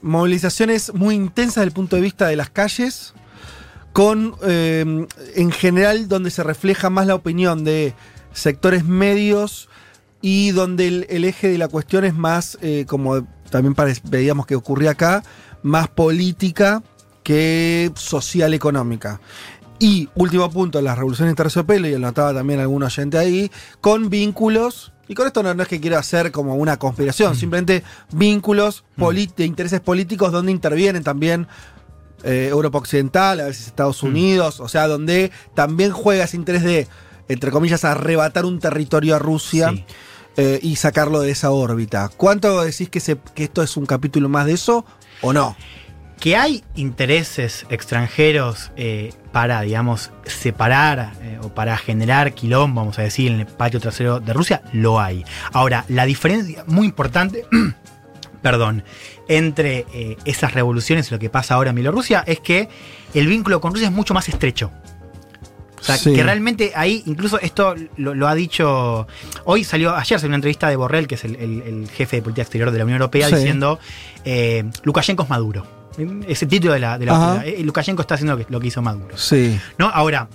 movilizaciones 0.00 0.92
muy 0.94 1.14
intensas 1.14 1.56
desde 1.56 1.66
el 1.68 1.72
punto 1.72 1.96
de 1.96 2.02
vista 2.02 2.26
de 2.26 2.36
las 2.36 2.50
calles, 2.50 3.14
con 3.92 4.34
eh, 4.42 5.06
en 5.36 5.50
general 5.52 6.08
donde 6.08 6.30
se 6.30 6.42
refleja 6.42 6.88
más 6.90 7.06
la 7.06 7.14
opinión 7.14 7.62
de 7.64 7.94
sectores 8.32 8.84
medios 8.84 9.68
y 10.22 10.50
donde 10.52 10.88
el, 10.88 11.06
el 11.10 11.24
eje 11.24 11.48
de 11.48 11.58
la 11.58 11.68
cuestión 11.68 12.04
es 12.04 12.14
más, 12.14 12.56
eh, 12.62 12.84
como 12.88 13.26
también 13.50 13.74
veíamos 14.04 14.46
que 14.46 14.54
ocurría 14.56 14.92
acá, 14.92 15.22
más 15.62 15.88
política 15.88 16.82
que 17.22 17.90
social 17.94 18.54
económica. 18.54 19.20
Y 19.82 20.08
último 20.14 20.48
punto, 20.50 20.80
las 20.80 20.96
revoluciones 20.96 21.32
de 21.32 21.36
terciopelo, 21.42 21.88
y 21.88 21.94
anotaba 21.94 22.32
también 22.32 22.60
algún 22.60 22.84
oyente 22.84 23.18
ahí, 23.18 23.50
con 23.80 24.10
vínculos, 24.10 24.92
y 25.08 25.14
con 25.14 25.26
esto 25.26 25.42
no, 25.42 25.52
no 25.54 25.62
es 25.64 25.68
que 25.68 25.80
quiera 25.80 25.98
hacer 25.98 26.30
como 26.30 26.54
una 26.54 26.78
conspiración, 26.78 27.34
simplemente 27.34 27.82
vínculos 28.12 28.84
polit- 28.96 29.34
de 29.34 29.44
intereses 29.44 29.80
políticos 29.80 30.30
donde 30.30 30.52
intervienen 30.52 31.02
también 31.02 31.48
eh, 32.22 32.46
Europa 32.50 32.78
Occidental, 32.78 33.40
a 33.40 33.44
veces 33.46 33.66
Estados 33.66 34.04
Unidos, 34.04 34.60
o 34.60 34.68
sea, 34.68 34.86
donde 34.86 35.32
también 35.54 35.90
juega 35.90 36.22
ese 36.24 36.36
interés 36.36 36.62
de, 36.62 36.86
entre 37.28 37.50
comillas, 37.50 37.84
arrebatar 37.84 38.44
un 38.44 38.60
territorio 38.60 39.16
a 39.16 39.18
Rusia 39.18 39.70
Sí. 39.70 39.84
eh, 40.36 40.60
y 40.62 40.76
sacarlo 40.76 41.20
de 41.20 41.32
esa 41.32 41.50
órbita. 41.50 42.08
¿Cuánto 42.16 42.62
decís 42.62 42.88
que, 42.88 43.00
se- 43.00 43.18
que 43.34 43.42
esto 43.42 43.62
es 43.64 43.76
un 43.76 43.86
capítulo 43.86 44.28
más 44.28 44.46
de 44.46 44.52
eso 44.52 44.84
o 45.22 45.32
no? 45.32 45.56
Que 46.22 46.36
hay 46.36 46.62
intereses 46.76 47.66
extranjeros 47.68 48.70
eh, 48.76 49.12
para, 49.32 49.60
digamos, 49.62 50.12
separar 50.24 51.14
eh, 51.20 51.40
o 51.42 51.48
para 51.48 51.76
generar 51.76 52.32
quilombo, 52.32 52.80
vamos 52.82 52.96
a 53.00 53.02
decir, 53.02 53.32
en 53.32 53.40
el 53.40 53.46
patio 53.48 53.80
trasero 53.80 54.20
de 54.20 54.32
Rusia, 54.32 54.62
lo 54.72 55.00
hay. 55.00 55.24
Ahora, 55.52 55.84
la 55.88 56.06
diferencia 56.06 56.62
muy 56.68 56.86
importante, 56.86 57.44
perdón, 58.40 58.84
entre 59.26 59.84
eh, 59.92 60.16
esas 60.24 60.54
revoluciones 60.54 61.08
y 61.08 61.10
lo 61.14 61.18
que 61.18 61.28
pasa 61.28 61.54
ahora 61.54 61.70
en 61.70 61.74
Bielorrusia 61.76 62.22
es 62.24 62.38
que 62.38 62.68
el 63.14 63.26
vínculo 63.26 63.60
con 63.60 63.72
Rusia 63.72 63.88
es 63.88 63.92
mucho 63.92 64.14
más 64.14 64.28
estrecho. 64.28 64.70
O 65.80 65.82
sea, 65.84 65.96
Sí. 65.96 66.12
que 66.14 66.22
realmente 66.22 66.70
ahí, 66.76 67.02
incluso 67.06 67.40
esto 67.40 67.74
lo, 67.96 68.14
lo 68.14 68.28
ha 68.28 68.36
dicho. 68.36 69.08
Hoy 69.44 69.64
salió, 69.64 69.96
ayer 69.96 70.20
salió 70.20 70.28
una 70.28 70.36
entrevista 70.36 70.68
de 70.68 70.76
Borrell, 70.76 71.08
que 71.08 71.16
es 71.16 71.24
el, 71.24 71.34
el- 71.34 71.62
el 71.62 71.88
jefe 71.90 72.14
de 72.18 72.22
política 72.22 72.42
exterior 72.42 72.70
de 72.70 72.78
la 72.78 72.84
Unión 72.84 72.98
Europea, 73.00 73.28
Sí. 73.28 73.34
diciendo: 73.34 73.80
Lukashenko 74.84 75.24
es 75.24 75.28
Maduro. 75.28 75.81
Ese 76.26 76.46
título 76.46 76.72
de 76.72 76.80
la. 76.80 76.98
De 76.98 77.06
la 77.06 77.42
eh, 77.44 77.62
Lukashenko 77.62 78.02
está 78.02 78.14
haciendo 78.14 78.36
lo 78.36 78.44
que, 78.44 78.52
lo 78.52 78.60
que 78.60 78.68
hizo 78.68 78.82
Maduro. 78.82 79.16
Sí. 79.16 79.58
¿No? 79.78 79.88
Ahora, 79.88 80.28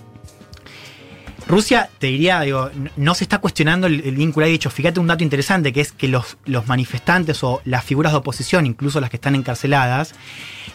Rusia, 1.48 1.90
te 1.98 2.08
diría, 2.08 2.42
digo, 2.42 2.70
no 2.98 3.16
se 3.16 3.24
está 3.24 3.40
cuestionando 3.40 3.88
el, 3.88 4.02
el 4.02 4.16
vínculo. 4.16 4.46
Hay 4.46 4.52
dicho, 4.52 4.70
fíjate 4.70 5.00
un 5.00 5.08
dato 5.08 5.24
interesante, 5.24 5.72
que 5.72 5.82
es 5.82 5.94
que 5.94 6.10
los, 6.10 6.38
los 6.46 6.68
manifestantes 6.68 7.44
o 7.44 7.62
las 7.64 7.86
figuras 7.86 8.12
de 8.12 8.18
oposición, 8.18 8.66
incluso 8.66 9.00
las 9.00 9.10
que 9.10 9.16
están 9.16 9.34
encarceladas, 9.34 10.14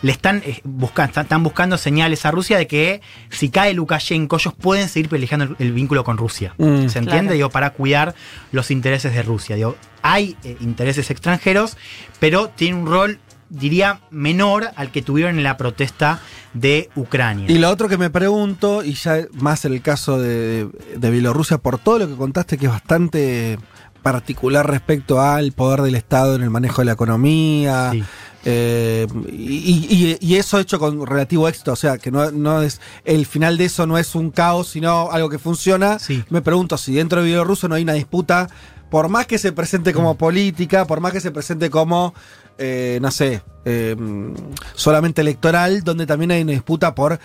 le 0.01 0.11
están, 0.11 0.43
eh, 0.47 0.61
buscando, 0.65 1.11
están, 1.11 1.25
están 1.25 1.43
buscando 1.43 1.77
señales 1.77 2.25
a 2.25 2.31
Rusia 2.31 2.57
de 2.59 2.67
que 2.67 3.03
si 3.29 3.51
cae 3.51 3.75
Lukashenko, 3.75 4.37
ellos 4.37 4.55
pueden 4.55 4.89
seguir 4.89 5.11
privilegiando 5.11 5.45
el, 5.45 5.57
el 5.59 5.73
vínculo 5.73 6.05
con 6.05 6.17
Rusia. 6.17 6.55
Mm. 6.57 6.89
¿Se 6.89 6.99
entiende? 6.99 7.11
Claro. 7.21 7.35
Digo, 7.35 7.51
para 7.51 7.71
cuidar 7.71 8.15
los 8.51 8.71
intereses 8.71 9.13
de 9.15 9.23
Rusia. 9.23 9.57
Digo, 9.57 9.77
hay 10.01 10.37
eh, 10.43 10.57
intereses 10.61 11.11
extranjeros, 11.11 11.77
pero 12.19 12.49
tiene 12.49 12.79
un 12.79 12.87
rol, 12.87 13.19
diría, 13.53 14.01
menor 14.11 14.69
al 14.77 14.91
que 14.91 15.03
tuvieron 15.03 15.37
en 15.37 15.45
la 15.45 15.57
protesta 15.57 16.21
de 16.55 16.89
Ucrania. 16.97 17.47
Y 17.51 17.59
lo 17.59 17.71
otro 17.71 17.89
que 17.89 17.99
me 17.99 18.11
pregunto, 18.11 18.83
y 18.85 18.95
ya 18.95 19.19
más 19.35 19.65
en 19.65 19.75
el 19.75 19.83
caso 19.83 20.19
de, 20.19 20.69
de 20.97 21.11
Bielorrusia, 21.11 21.59
por 21.59 21.79
todo 21.79 21.99
lo 22.01 22.09
que 22.09 22.15
contaste, 22.17 22.59
que 22.59 22.67
es 22.67 22.73
bastante 22.73 23.59
particular 24.03 24.69
respecto 24.69 25.21
al 25.21 25.53
poder 25.53 25.83
del 25.83 25.95
Estado 25.95 26.35
en 26.35 26.43
el 26.43 26.51
manejo 26.51 26.81
de 26.83 26.87
la 26.87 26.93
economía, 26.93 27.91
Sí. 27.93 28.03
eh, 28.45 29.07
y, 29.31 30.17
y- 30.19 30.19
y 30.21 30.37
eso 30.37 30.59
hecho 30.59 30.79
con 30.81 31.07
relativo 31.07 31.47
éxito, 31.47 31.73
o 31.73 31.77
sea, 31.77 31.99
que 31.99 32.11
no, 32.11 32.31
no 32.33 32.63
es 32.63 32.81
el 33.05 33.27
final 33.27 33.57
de 33.57 33.67
eso 33.67 33.87
no 33.87 33.99
es 33.99 34.15
un 34.17 34.31
caos, 34.31 34.69
sino 34.69 35.11
algo 35.13 35.29
que 35.29 35.39
funciona. 35.39 35.99
Sí. 36.01 36.25
Me 36.31 36.43
pregunto 36.43 36.77
si 36.79 36.95
dentro 36.95 37.21
de 37.21 37.27
Bielorrusia 37.27 37.69
no 37.69 37.77
hay 37.77 37.85
una 37.85 37.93
disputa, 37.93 38.49
por 38.91 39.09
más 39.09 39.27
que 39.27 39.39
se 39.39 39.53
presente 39.53 39.93
Mm. 39.93 39.95
como 39.95 40.17
política, 40.17 40.85
por 40.87 41.01
más 41.01 41.13
que 41.13 41.21
se 41.21 41.31
presente 41.31 41.71
como, 41.71 42.13
eh, 42.59 42.99
no 43.03 43.11
sé, 43.11 43.43
eh, 43.65 43.97
solamente 44.75 45.21
electoral, 45.21 45.83
donde 45.85 46.07
también 46.07 46.31
hay 46.33 46.43
una 46.43 46.53
disputa 46.53 46.95
por 46.95 47.19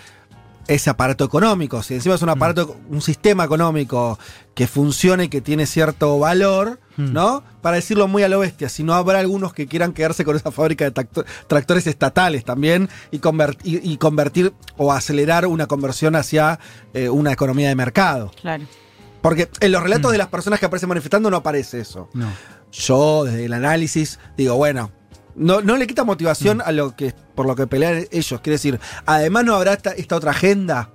ese 0.66 0.90
aparato 0.90 1.24
económico. 1.24 1.82
Si 1.82 1.94
encima 1.94 2.14
es 2.14 2.20
un 2.22 2.28
aparato, 2.28 2.76
un 2.90 3.00
sistema 3.00 3.44
económico 3.44 4.18
que 4.54 4.66
funcione 4.66 5.24
y 5.24 5.28
que 5.28 5.40
tiene 5.40 5.64
cierto 5.66 6.18
valor, 6.18 6.78
Mm. 6.98 7.12
¿no? 7.12 7.42
Para 7.62 7.76
decirlo 7.76 8.06
muy 8.08 8.22
a 8.24 8.28
lo 8.28 8.40
bestia, 8.40 8.68
si 8.68 8.82
no 8.82 8.92
habrá 8.94 9.20
algunos 9.20 9.52
que 9.54 9.66
quieran 9.68 9.92
quedarse 9.92 10.24
con 10.24 10.34
esa 10.36 10.50
fábrica 10.50 10.84
de 10.84 10.90
tracto- 10.92 11.24
tractores 11.46 11.86
estatales 11.86 12.44
también 12.44 12.88
y, 13.12 13.20
convert- 13.20 13.60
y- 13.62 13.92
y 13.92 13.96
convertir 13.98 14.52
o 14.76 14.92
acelerar 14.92 15.46
una 15.46 15.66
conversión 15.68 16.16
hacia 16.16 16.58
eh, 16.92 17.08
una 17.08 17.32
economía 17.32 17.68
de 17.68 17.74
mercado. 17.76 18.30
Claro. 18.40 18.64
Porque 19.22 19.48
en 19.60 19.72
los 19.72 19.82
relatos 19.82 20.10
Mm. 20.10 20.12
de 20.12 20.18
las 20.18 20.26
personas 20.28 20.60
que 20.60 20.66
aparecen 20.66 20.88
manifestando 20.90 21.30
no 21.30 21.36
aparece 21.38 21.80
eso. 21.80 22.10
No. 22.14 22.26
Yo, 22.72 23.24
desde 23.24 23.46
el 23.46 23.52
análisis, 23.54 24.18
digo, 24.36 24.56
bueno, 24.56 24.90
no, 25.38 25.60
no 25.60 25.76
le 25.76 25.86
quita 25.86 26.04
motivación 26.04 26.60
a 26.64 26.72
lo 26.72 26.94
que 26.94 27.14
por 27.34 27.46
lo 27.46 27.54
que 27.56 27.66
pelean 27.66 28.04
ellos. 28.10 28.40
Quiere 28.40 28.54
decir, 28.54 28.78
además 29.06 29.44
no 29.44 29.54
habrá 29.54 29.72
esta, 29.74 29.92
esta 29.92 30.16
otra 30.16 30.32
agenda. 30.32 30.90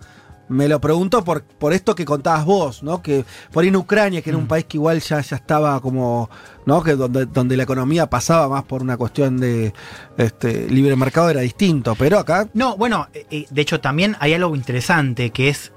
Me 0.49 0.67
lo 0.67 0.81
pregunto 0.81 1.23
por, 1.23 1.43
por 1.43 1.71
esto 1.71 1.95
que 1.95 2.03
contabas 2.03 2.43
vos, 2.43 2.83
¿no? 2.83 3.01
Que 3.01 3.23
por 3.51 3.63
ahí 3.63 3.69
en 3.69 3.77
Ucrania, 3.77 4.21
que 4.21 4.29
era 4.29 4.37
un 4.37 4.45
país 4.45 4.65
que 4.65 4.75
igual 4.75 4.99
ya, 4.99 5.21
ya 5.21 5.37
estaba 5.37 5.79
como, 5.79 6.29
¿no? 6.65 6.83
Que 6.83 6.95
donde, 6.95 7.25
donde 7.25 7.55
la 7.55 7.63
economía 7.63 8.09
pasaba 8.09 8.49
más 8.49 8.63
por 8.63 8.81
una 8.81 8.97
cuestión 8.97 9.39
de 9.39 9.73
este, 10.17 10.69
libre 10.69 10.97
mercado 10.97 11.29
era 11.29 11.39
distinto. 11.39 11.95
Pero 11.95 12.19
acá, 12.19 12.49
No, 12.53 12.75
bueno, 12.75 13.07
eh, 13.13 13.25
eh, 13.31 13.45
de 13.49 13.61
hecho 13.61 13.79
también 13.79 14.17
hay 14.19 14.33
algo 14.33 14.53
interesante 14.53 15.29
que 15.31 15.47
es. 15.49 15.71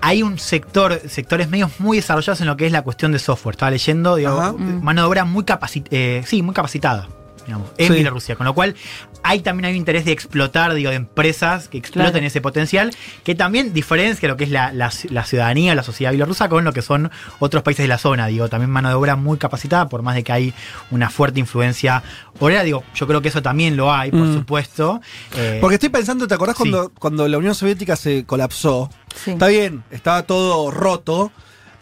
Hay 0.00 0.22
un 0.22 0.38
sector, 0.38 0.98
sectores 1.08 1.50
medios 1.50 1.78
muy 1.80 1.98
desarrollados 1.98 2.40
en 2.40 2.46
lo 2.46 2.56
que 2.56 2.66
es 2.66 2.72
la 2.72 2.82
cuestión 2.82 3.10
de 3.12 3.18
software. 3.18 3.54
Estaba 3.54 3.72
leyendo, 3.72 4.16
digo, 4.16 4.30
Ajá. 4.30 4.52
mano 4.52 5.02
de 5.02 5.08
obra 5.08 5.24
muy 5.24 5.44
capacitada. 5.44 6.22
sí, 6.24 6.42
muy 6.42 6.54
capacitada. 6.54 7.08
Digamos, 7.50 7.70
en 7.78 7.88
Sí. 7.88 7.94
Bielorrusia. 7.94 8.36
Con 8.36 8.46
lo 8.46 8.54
cual, 8.54 8.74
hay 9.22 9.40
también 9.40 9.66
hay 9.66 9.72
un 9.72 9.76
interés 9.78 10.04
de 10.04 10.12
explotar, 10.12 10.72
digo, 10.74 10.90
de 10.90 10.96
empresas 10.96 11.68
que 11.68 11.78
exploten 11.78 12.12
Claro. 12.12 12.26
ese 12.26 12.40
potencial, 12.40 12.92
que 13.24 13.34
también 13.34 13.72
diferencia 13.72 14.28
lo 14.28 14.36
que 14.36 14.44
es 14.44 14.50
la, 14.50 14.72
la- 14.72 14.90
la 15.10 15.24
ciudadanía, 15.24 15.74
la 15.74 15.82
sociedad 15.82 16.10
bielorrusa 16.12 16.48
con 16.48 16.64
lo 16.64 16.72
que 16.72 16.82
son 16.82 17.10
otros 17.38 17.62
países 17.62 17.84
de 17.84 17.88
la 17.88 17.98
zona. 17.98 18.26
Digo, 18.28 18.48
también 18.48 18.70
mano 18.70 18.88
de 18.88 18.94
obra 18.94 19.16
muy 19.16 19.36
capacitada, 19.38 19.88
por 19.88 20.02
más 20.02 20.14
de 20.14 20.24
que 20.24 20.32
hay 20.32 20.54
una 20.90 21.10
fuerte 21.10 21.40
influencia 21.40 22.02
obrera. 22.38 22.62
Digo, 22.62 22.84
yo 22.94 23.06
creo 23.06 23.20
que 23.20 23.28
eso 23.28 23.42
también 23.42 23.76
lo 23.76 23.92
hay, 23.92 24.10
por 24.10 24.20
Mm. 24.20 24.34
supuesto. 24.34 25.00
Eh, 25.36 25.58
Porque 25.60 25.74
estoy 25.74 25.88
pensando, 25.90 26.26
¿te 26.26 26.34
acordás 26.34 26.56
Sí. 26.56 26.62
cuando, 26.62 26.90
cuando 26.98 27.26
la 27.28 27.38
Unión 27.38 27.54
Soviética 27.54 27.96
se 27.96 28.24
colapsó? 28.24 28.88
Sí. 29.14 29.32
Está 29.32 29.48
bien, 29.48 29.82
estaba 29.90 30.22
todo 30.22 30.70
roto, 30.70 31.32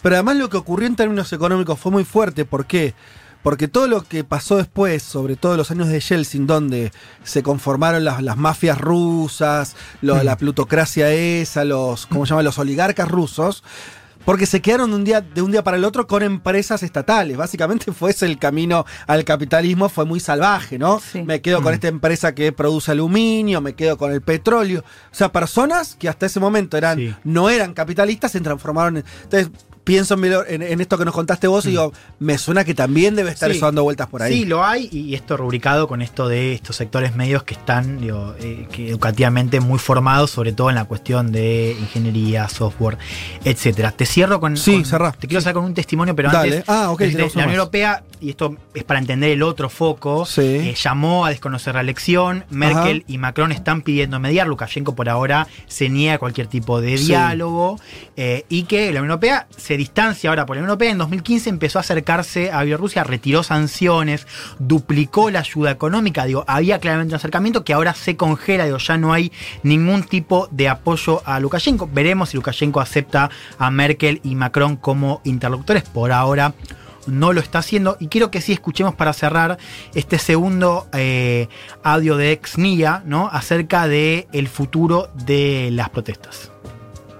pero 0.02 0.14
además 0.16 0.36
lo 0.36 0.48
que 0.48 0.56
ocurrió 0.56 0.86
en 0.86 0.96
términos 0.96 1.32
económicos 1.32 1.78
fue 1.78 1.92
muy 1.92 2.04
fuerte. 2.04 2.44
¿Por 2.44 2.66
qué? 2.66 2.94
Porque 2.94 2.94
todo 3.68 3.86
lo 3.86 4.02
que 4.02 4.24
pasó 4.24 4.56
después, 4.56 5.02
sobre 5.02 5.36
todo 5.36 5.56
los 5.56 5.70
años 5.70 5.88
de 5.88 6.00
Yeltsin, 6.00 6.46
donde 6.46 6.92
se 7.22 7.42
conformaron 7.42 8.04
las, 8.04 8.22
las 8.22 8.36
mafias 8.36 8.78
rusas, 8.78 9.74
lo- 10.02 10.22
la 10.22 10.36
plutocracia 10.36 11.10
esa, 11.12 11.64
los, 11.64 12.06
¿cómo 12.06 12.26
se 12.26 12.30
llama? 12.30 12.42
Los 12.42 12.58
oligarcas 12.58 13.08
rusos, 13.08 13.62
porque 14.24 14.44
se 14.44 14.60
quedaron 14.60 14.90
de 14.90 14.96
un 14.96 15.04
día, 15.04 15.22
de 15.22 15.40
un 15.40 15.50
día 15.52 15.64
para 15.64 15.78
el 15.78 15.84
otro 15.86 16.06
con 16.06 16.22
empresas 16.22 16.82
estatales. 16.82 17.38
Básicamente 17.38 17.90
fue 17.92 18.10
ese 18.10 18.26
el 18.26 18.38
camino 18.38 18.84
al 19.06 19.24
capitalismo, 19.24 19.88
fue 19.88 20.04
muy 20.04 20.20
salvaje, 20.20 20.78
¿no? 20.78 21.00
Sí. 21.00 21.22
Me 21.22 21.40
quedo 21.40 21.62
con 21.62 21.72
Mm. 21.72 21.74
esta 21.76 21.88
empresa 21.88 22.34
que 22.34 22.52
produce 22.52 22.90
aluminio, 22.90 23.62
me 23.62 23.72
quedo 23.74 23.96
con 23.96 24.12
el 24.12 24.20
petróleo. 24.20 24.80
O 25.10 25.14
sea, 25.14 25.32
personas 25.32 25.94
que 25.98 26.10
hasta 26.10 26.26
ese 26.26 26.40
momento 26.40 26.76
eran, 26.76 26.98
Sí. 26.98 27.14
no 27.24 27.48
eran 27.48 27.72
capitalistas, 27.72 28.32
se 28.32 28.40
transformaron 28.42 28.98
en. 28.98 29.04
Entonces, 29.22 29.50
pienso 29.88 30.12
en, 30.14 30.20
Bielor- 30.20 30.44
en- 30.48 30.60
en 30.62 30.80
esto 30.82 30.98
que 30.98 31.06
nos 31.06 31.14
contaste 31.14 31.46
vos 31.46 31.64
y 31.64 31.70
digo, 31.70 31.94
me 32.18 32.36
suena 32.36 32.62
que 32.62 32.74
también 32.74 33.16
debe 33.16 33.30
estar 33.30 33.48
Mm. 33.48 33.52
Sí. 33.52 33.56
eso 33.56 33.66
dando 33.66 33.82
vueltas 33.84 34.06
por 34.08 34.22
ahí. 34.22 34.34
Sí, 34.34 34.44
lo 34.44 34.62
hay, 34.62 34.90
y 34.92 35.14
esto 35.14 35.38
rubricado 35.38 35.88
con 35.88 36.02
esto 36.02 36.28
de 36.28 36.52
estos 36.52 36.76
sectores 36.76 37.16
medios 37.16 37.42
que 37.44 37.54
están 37.54 37.98
digo, 38.02 38.34
eh, 38.38 38.68
que 38.70 38.90
educativamente 38.90 39.60
muy 39.60 39.78
formados, 39.78 40.30
sobre 40.30 40.52
todo 40.52 40.68
en 40.68 40.74
la 40.74 40.84
cuestión 40.84 41.32
de 41.32 41.74
ingeniería, 41.80 42.48
software, 42.50 42.98
etcétera. 43.44 43.92
Te 43.92 44.04
cierro 44.04 44.40
con. 44.40 44.56
Sí, 44.58 44.82
con-. 44.82 45.12
Te 45.12 45.26
quiero 45.26 45.38
hacer 45.38 45.54
con 45.54 45.64
un 45.64 45.72
testimonio, 45.72 46.14
pero 46.14 46.30
Dale. 46.30 46.56
antes. 46.58 46.68
Ah, 46.68 46.90
ok, 46.90 47.00
desde 47.00 47.18
la 47.18 47.26
Unión. 47.26 47.50
Europea, 47.50 48.02
y 48.20 48.28
esto 48.30 48.56
es 48.74 48.84
para 48.84 49.00
entender 49.00 49.30
el 49.30 49.42
otro 49.42 49.70
foco, 49.70 50.26
Sí. 50.26 50.42
eh, 50.42 50.74
llamó 50.74 51.24
a 51.24 51.30
desconocer 51.30 51.74
la 51.74 51.80
elección. 51.80 52.44
Merkel 52.50 52.98
Ajá. 52.98 53.04
y 53.12 53.16
Macron 53.18 53.52
están 53.52 53.80
pidiendo 53.80 54.20
mediar. 54.20 54.46
Lukashenko 54.46 54.94
por 54.94 55.08
ahora 55.08 55.46
se 55.66 55.88
niega 55.88 56.14
a 56.14 56.18
cualquier 56.18 56.46
tipo 56.48 56.80
de 56.82 56.98
Sí. 56.98 57.06
diálogo. 57.06 57.78
eh, 58.20 58.44
y 58.48 58.64
que 58.64 58.86
la 58.92 59.00
Unión 59.00 59.12
Europea 59.12 59.46
se 59.56 59.76
distancia 59.78 60.28
ahora 60.28 60.44
por 60.44 60.56
la 60.56 60.60
Unión 60.60 60.70
Europea. 60.70 60.90
En 60.90 60.98
2015 60.98 61.48
empezó 61.48 61.78
a 61.78 61.80
acercarse 61.80 62.50
a 62.50 62.62
Bielorrusia, 62.62 63.04
retiró 63.04 63.42
sanciones, 63.42 64.26
duplicó 64.58 65.30
la 65.30 65.40
ayuda 65.40 65.70
económica. 65.70 66.26
Digo, 66.26 66.44
había 66.46 66.78
claramente 66.78 67.14
un 67.14 67.16
acercamiento 67.16 67.64
que 67.64 67.72
ahora 67.72 67.94
se 67.94 68.16
congela. 68.16 68.66
Digo, 68.66 68.78
ya 68.78 68.98
no 68.98 69.14
hay 69.14 69.32
ningún 69.62 70.02
tipo 70.02 70.48
de 70.50 70.68
apoyo 70.68 71.22
a 71.24 71.40
Lukashenko. 71.40 71.88
Veremos 71.90 72.28
si 72.28 72.36
Lukashenko 72.36 72.80
acepta 72.80 73.30
a 73.58 73.70
Merkel 73.70 74.20
y 74.22 74.34
Macron 74.34 74.76
como 74.76 75.22
interlocutores. 75.24 75.84
Por 75.84 76.12
ahora 76.12 76.52
no 77.08 77.32
lo 77.32 77.40
está 77.40 77.58
haciendo. 77.58 77.96
Y 78.00 78.08
quiero 78.08 78.30
que 78.30 78.40
sí 78.40 78.52
escuchemos 78.52 78.94
para 78.94 79.12
cerrar 79.12 79.58
este 79.94 80.18
segundo 80.18 80.86
eh, 80.92 81.48
audio 81.82 82.16
de 82.16 82.32
Exnia, 82.32 83.02
¿no? 83.06 83.28
Acerca 83.32 83.88
de 83.88 84.28
el 84.32 84.48
futuro 84.48 85.08
de 85.14 85.70
las 85.72 85.88
protestas. 85.90 86.50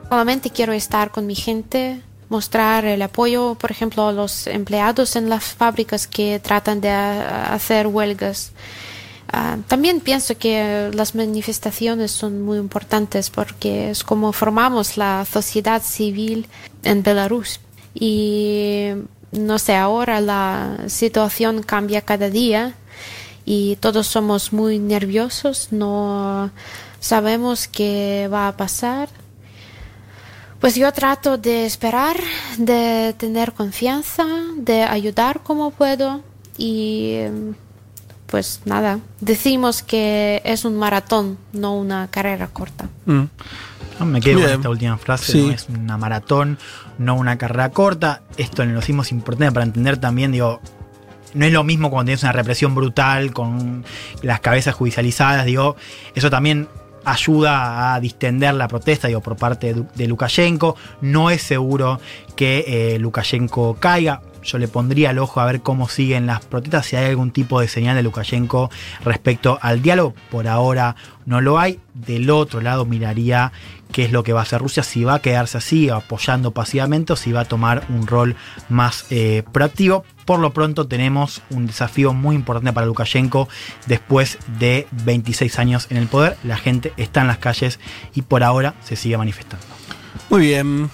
Solamente 0.09 0.51
quiero 0.51 0.73
estar 0.73 1.11
con 1.11 1.27
mi 1.27 1.35
gente, 1.35 2.03
mostrar 2.29 2.85
el 2.85 3.03
apoyo, 3.03 3.55
por 3.55 3.71
ejemplo, 3.71 4.09
a 4.09 4.13
los 4.13 4.47
empleados 4.47 5.17
en 5.17 5.29
las 5.29 5.45
fábricas 5.45 6.07
que 6.07 6.41
tratan 6.41 6.81
de 6.81 6.91
ah, 6.91 7.53
hacer 7.53 7.87
huelgas. 7.87 8.53
Ah, 9.31 9.59
también 9.67 10.01
pienso 10.01 10.39
que 10.39 10.91
las 10.95 11.15
manifestaciones 11.15 12.11
son 12.11 12.43
muy 12.43 12.59
importantes 12.59 13.29
porque 13.31 13.91
es 13.91 14.03
como 14.03 14.33
formamos 14.33 14.97
la 14.97 15.27
sociedad 15.31 15.83
civil 15.83 16.47
en 16.83 17.03
Belarus. 17.03 17.61
Y 17.95 18.91
no 19.33 19.59
sé, 19.59 19.77
ahora 19.77 20.21
la 20.21 20.79
situación 20.87 21.63
cambia 21.63 22.01
cada 22.03 22.31
día 22.31 22.75
y 23.45 23.77
todos 23.77 24.07
somos 24.07 24.53
muy 24.53 24.79
nerviosos, 24.79 25.69
no 25.71 26.51
sabemos 27.01 27.69
qué 27.69 28.29
va 28.33 28.49
a 28.49 28.57
pasar. 28.57 29.09
Pues 30.61 30.75
yo 30.75 30.93
trato 30.93 31.39
de 31.39 31.67
esperar, 31.67 32.17
de 32.59 33.15
tener 33.17 33.53
confianza, 33.53 34.27
de 34.57 34.83
ayudar 34.83 35.41
como 35.43 35.71
puedo 35.71 36.21
y 36.57 37.19
pues 38.27 38.61
nada, 38.65 38.99
decimos 39.21 39.83
que 39.83 40.43
es 40.45 40.65
un 40.65 40.77
maratón, 40.77 41.39
no 41.53 41.77
una 41.77 42.09
carrera 42.11 42.49
corta. 42.49 42.89
Mm. 43.07 43.23
No, 44.01 44.07
Me 44.07 44.21
quedo 44.21 44.35
con 44.35 44.43
Bien. 44.47 44.57
esta 44.59 44.69
última 44.69 44.99
frase, 44.99 45.33
Sí. 45.33 45.47
no 45.47 45.53
es 45.53 45.67
una 45.69 45.97
maratón, 45.97 46.59
no 46.99 47.15
una 47.15 47.39
carrera 47.39 47.71
corta. 47.71 48.23
Esto 48.37 48.63
en 48.63 48.75
los 48.75 48.85
hicimos 48.85 49.11
importante 49.13 49.53
para 49.53 49.65
entender 49.65 49.97
también, 49.97 50.31
digo, 50.33 50.61
no 51.35 51.45
es 51.47 51.53
lo 51.53 51.65
mismo 51.65 51.91
cuando 51.91 52.07
tienes 52.11 52.23
una 52.23 52.33
represión 52.33 52.75
brutal 52.75 53.33
con 53.33 53.85
las 54.23 54.41
cabezas 54.41 54.75
judicializadas, 54.75 55.47
digo, 55.47 55.77
eso 56.15 56.31
también 56.31 56.69
ayuda 57.11 57.95
a 57.95 58.01
distender 58.01 58.55
la 58.55 58.69
protesta, 58.69 59.09
por 59.21 59.37
parte 59.37 59.75
de, 59.75 59.85
de 59.95 60.07
Lukashenko. 60.07 60.77
No 61.01 61.31
es 61.31 61.43
seguro 61.43 62.01
que 62.37 62.65
eh, 62.67 62.99
Lukashenko 62.99 63.77
caiga. 63.81 64.21
Yo 64.49 64.57
le 64.57 64.67
pondría 64.67 65.11
el 65.11 65.19
ojo 65.19 65.41
a 65.41 65.45
ver 65.45 65.61
cómo 65.61 65.89
siguen 65.91 66.27
las 66.27 66.45
protestas, 66.45 66.87
si 66.87 66.97
hay 66.97 67.05
algún 67.05 67.33
tipo 67.33 67.61
de 67.61 67.69
señal 67.69 67.97
de 67.97 68.03
Lukashenko 68.03 68.71
respecto 69.05 69.59
al 69.61 69.83
diálogo. 69.83 70.15
Por 70.31 70.49
ahora 70.49 70.97
no 71.27 71.43
lo 71.43 71.59
hay. 71.59 71.81
Del 71.93 72.31
otro 72.31 72.63
lado 72.63 72.87
miraría 72.87 73.53
qué 73.93 74.05
es 74.05 74.13
lo 74.13 74.23
que 74.23 74.33
va 74.33 74.41
a 74.41 74.43
hacer 74.45 74.63
Rusia, 74.63 74.83
si 74.83 75.05
va 75.05 75.15
a 75.15 75.19
quedarse 75.21 75.59
así, 75.59 75.91
apoyando 75.91 76.53
pasivamente, 76.53 77.13
o 77.13 77.17
si 77.17 77.31
va 77.31 77.41
a 77.41 77.45
tomar 77.45 77.85
un 77.91 78.07
rol 78.07 78.37
más 78.71 79.05
eh, 79.11 79.43
proactivo. 79.53 80.05
Por 80.25 80.41
lo 80.41 80.55
pronto 80.55 80.89
tenemos 80.89 81.43
un 81.51 81.67
desafío 81.67 82.15
muy 82.15 82.35
importante 82.35 82.73
para 82.73 82.87
Lukashenko 82.87 83.49
después 83.87 84.39
de 84.59 84.87
26 85.05 85.59
años 85.59 85.87
en 85.91 85.99
el 85.99 86.07
poder. 86.07 86.39
La 86.43 86.57
gente 86.57 86.95
está 86.97 87.21
en 87.21 87.27
las 87.27 87.39
calles 87.39 87.81
y 88.15 88.23
por 88.23 88.43
ahora 88.43 88.75
se 88.83 88.97
sigue 88.97 89.19
manifestando. 89.19 89.67
Muy 90.31 90.41
bien. 90.41 90.91